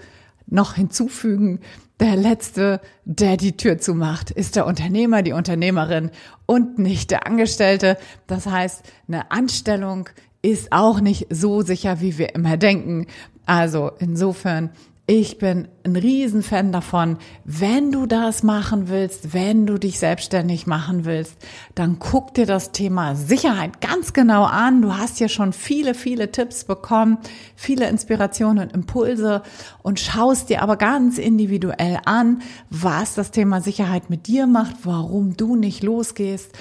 noch 0.46 0.74
hinzufügen, 0.74 1.60
der 2.00 2.16
Letzte, 2.16 2.80
der 3.04 3.36
die 3.36 3.56
Tür 3.56 3.78
zumacht, 3.78 4.30
ist 4.30 4.56
der 4.56 4.66
Unternehmer, 4.66 5.22
die 5.22 5.32
Unternehmerin 5.32 6.10
und 6.46 6.78
nicht 6.78 7.10
der 7.10 7.26
Angestellte. 7.26 7.98
Das 8.26 8.46
heißt, 8.46 8.82
eine 9.06 9.30
Anstellung 9.30 10.08
ist 10.42 10.72
auch 10.72 11.00
nicht 11.00 11.26
so 11.30 11.60
sicher, 11.60 12.00
wie 12.00 12.16
wir 12.16 12.34
immer 12.34 12.56
denken. 12.56 13.06
Also 13.44 13.92
insofern 13.98 14.70
ich 15.10 15.38
bin 15.38 15.66
ein 15.82 15.96
Riesenfan 15.96 16.70
davon, 16.70 17.18
wenn 17.44 17.90
du 17.90 18.06
das 18.06 18.44
machen 18.44 18.88
willst, 18.88 19.34
wenn 19.34 19.66
du 19.66 19.76
dich 19.76 19.98
selbstständig 19.98 20.68
machen 20.68 21.04
willst, 21.04 21.34
dann 21.74 21.98
guck 21.98 22.32
dir 22.34 22.46
das 22.46 22.70
Thema 22.70 23.16
Sicherheit 23.16 23.80
ganz 23.80 24.12
genau 24.12 24.44
an. 24.44 24.82
Du 24.82 24.94
hast 24.96 25.18
ja 25.18 25.28
schon 25.28 25.52
viele, 25.52 25.94
viele 25.94 26.30
Tipps 26.30 26.62
bekommen, 26.62 27.18
viele 27.56 27.88
Inspirationen 27.88 28.68
und 28.68 28.72
Impulse 28.72 29.42
und 29.82 29.98
schaust 29.98 30.48
dir 30.48 30.62
aber 30.62 30.76
ganz 30.76 31.18
individuell 31.18 31.98
an, 32.04 32.42
was 32.70 33.16
das 33.16 33.32
Thema 33.32 33.60
Sicherheit 33.60 34.10
mit 34.10 34.28
dir 34.28 34.46
macht, 34.46 34.76
warum 34.84 35.36
du 35.36 35.56
nicht 35.56 35.82
losgehst 35.82 36.52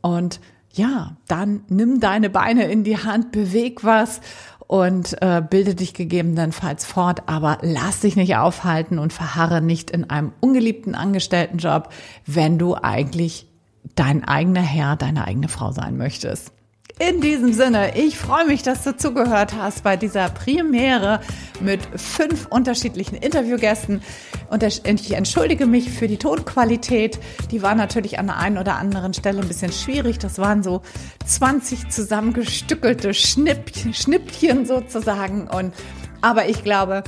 und 0.00 0.38
ja, 0.76 1.16
dann 1.26 1.62
nimm 1.68 2.00
deine 2.00 2.28
Beine 2.30 2.70
in 2.70 2.84
die 2.84 2.98
Hand, 2.98 3.32
beweg 3.32 3.82
was 3.82 4.20
und 4.66 5.20
äh, 5.22 5.42
bilde 5.48 5.74
dich 5.74 5.94
gegebenenfalls 5.94 6.84
fort, 6.84 7.22
aber 7.26 7.58
lass 7.62 8.00
dich 8.00 8.16
nicht 8.16 8.36
aufhalten 8.36 8.98
und 8.98 9.12
verharre 9.12 9.60
nicht 9.60 9.90
in 9.90 10.10
einem 10.10 10.32
ungeliebten 10.40 10.94
Angestelltenjob, 10.94 11.90
wenn 12.26 12.58
du 12.58 12.74
eigentlich 12.74 13.46
dein 13.94 14.24
eigener 14.24 14.62
Herr, 14.62 14.96
deine 14.96 15.26
eigene 15.26 15.48
Frau 15.48 15.70
sein 15.70 15.96
möchtest. 15.96 16.52
In 16.98 17.20
diesem 17.20 17.52
Sinne, 17.52 17.94
ich 17.94 18.16
freue 18.16 18.46
mich, 18.46 18.62
dass 18.62 18.82
du 18.82 18.96
zugehört 18.96 19.52
hast 19.54 19.82
bei 19.82 19.98
dieser 19.98 20.30
Premiere 20.30 21.20
mit 21.60 21.82
fünf 21.94 22.46
unterschiedlichen 22.46 23.16
Interviewgästen. 23.16 24.00
Und 24.48 24.62
ich 24.62 24.82
entschuldige 25.12 25.66
mich 25.66 25.90
für 25.90 26.08
die 26.08 26.16
Tonqualität. 26.16 27.18
Die 27.50 27.60
war 27.60 27.74
natürlich 27.74 28.18
an 28.18 28.28
der 28.28 28.38
einen 28.38 28.56
oder 28.56 28.76
anderen 28.76 29.12
Stelle 29.12 29.42
ein 29.42 29.48
bisschen 29.48 29.72
schwierig. 29.72 30.18
Das 30.18 30.38
waren 30.38 30.62
so 30.62 30.80
20 31.26 31.90
zusammengestückelte 31.90 33.12
Schnippchen, 33.12 33.92
Schnippchen 33.92 34.64
sozusagen. 34.64 35.48
Und, 35.48 35.74
aber 36.22 36.48
ich 36.48 36.64
glaube, 36.64 37.04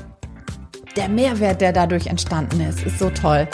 der 0.96 1.08
Mehrwert, 1.08 1.62
der 1.62 1.72
dadurch 1.72 2.08
entstanden 2.08 2.60
ist, 2.60 2.84
ist 2.84 2.98
so 2.98 3.08
toll, 3.08 3.48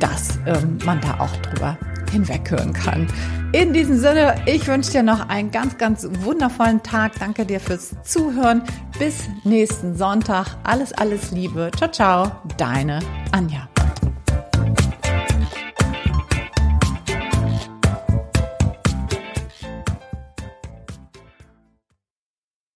dass 0.00 0.38
ähm, 0.46 0.76
man 0.84 1.00
da 1.00 1.18
auch 1.20 1.34
drüber 1.36 1.78
hinweghören 2.10 2.72
kann. 2.72 3.06
In 3.52 3.72
diesem 3.72 3.98
Sinne, 3.98 4.34
ich 4.46 4.66
wünsche 4.66 4.92
dir 4.92 5.02
noch 5.02 5.28
einen 5.28 5.50
ganz, 5.50 5.78
ganz 5.78 6.06
wundervollen 6.20 6.82
Tag. 6.82 7.12
Danke 7.18 7.46
dir 7.46 7.60
fürs 7.60 7.94
Zuhören. 8.02 8.62
Bis 8.98 9.28
nächsten 9.44 9.96
Sonntag. 9.96 10.56
Alles, 10.64 10.92
alles 10.92 11.30
Liebe. 11.30 11.70
Ciao, 11.76 11.90
ciao. 11.90 12.32
Deine 12.58 12.98
Anja. 13.32 13.68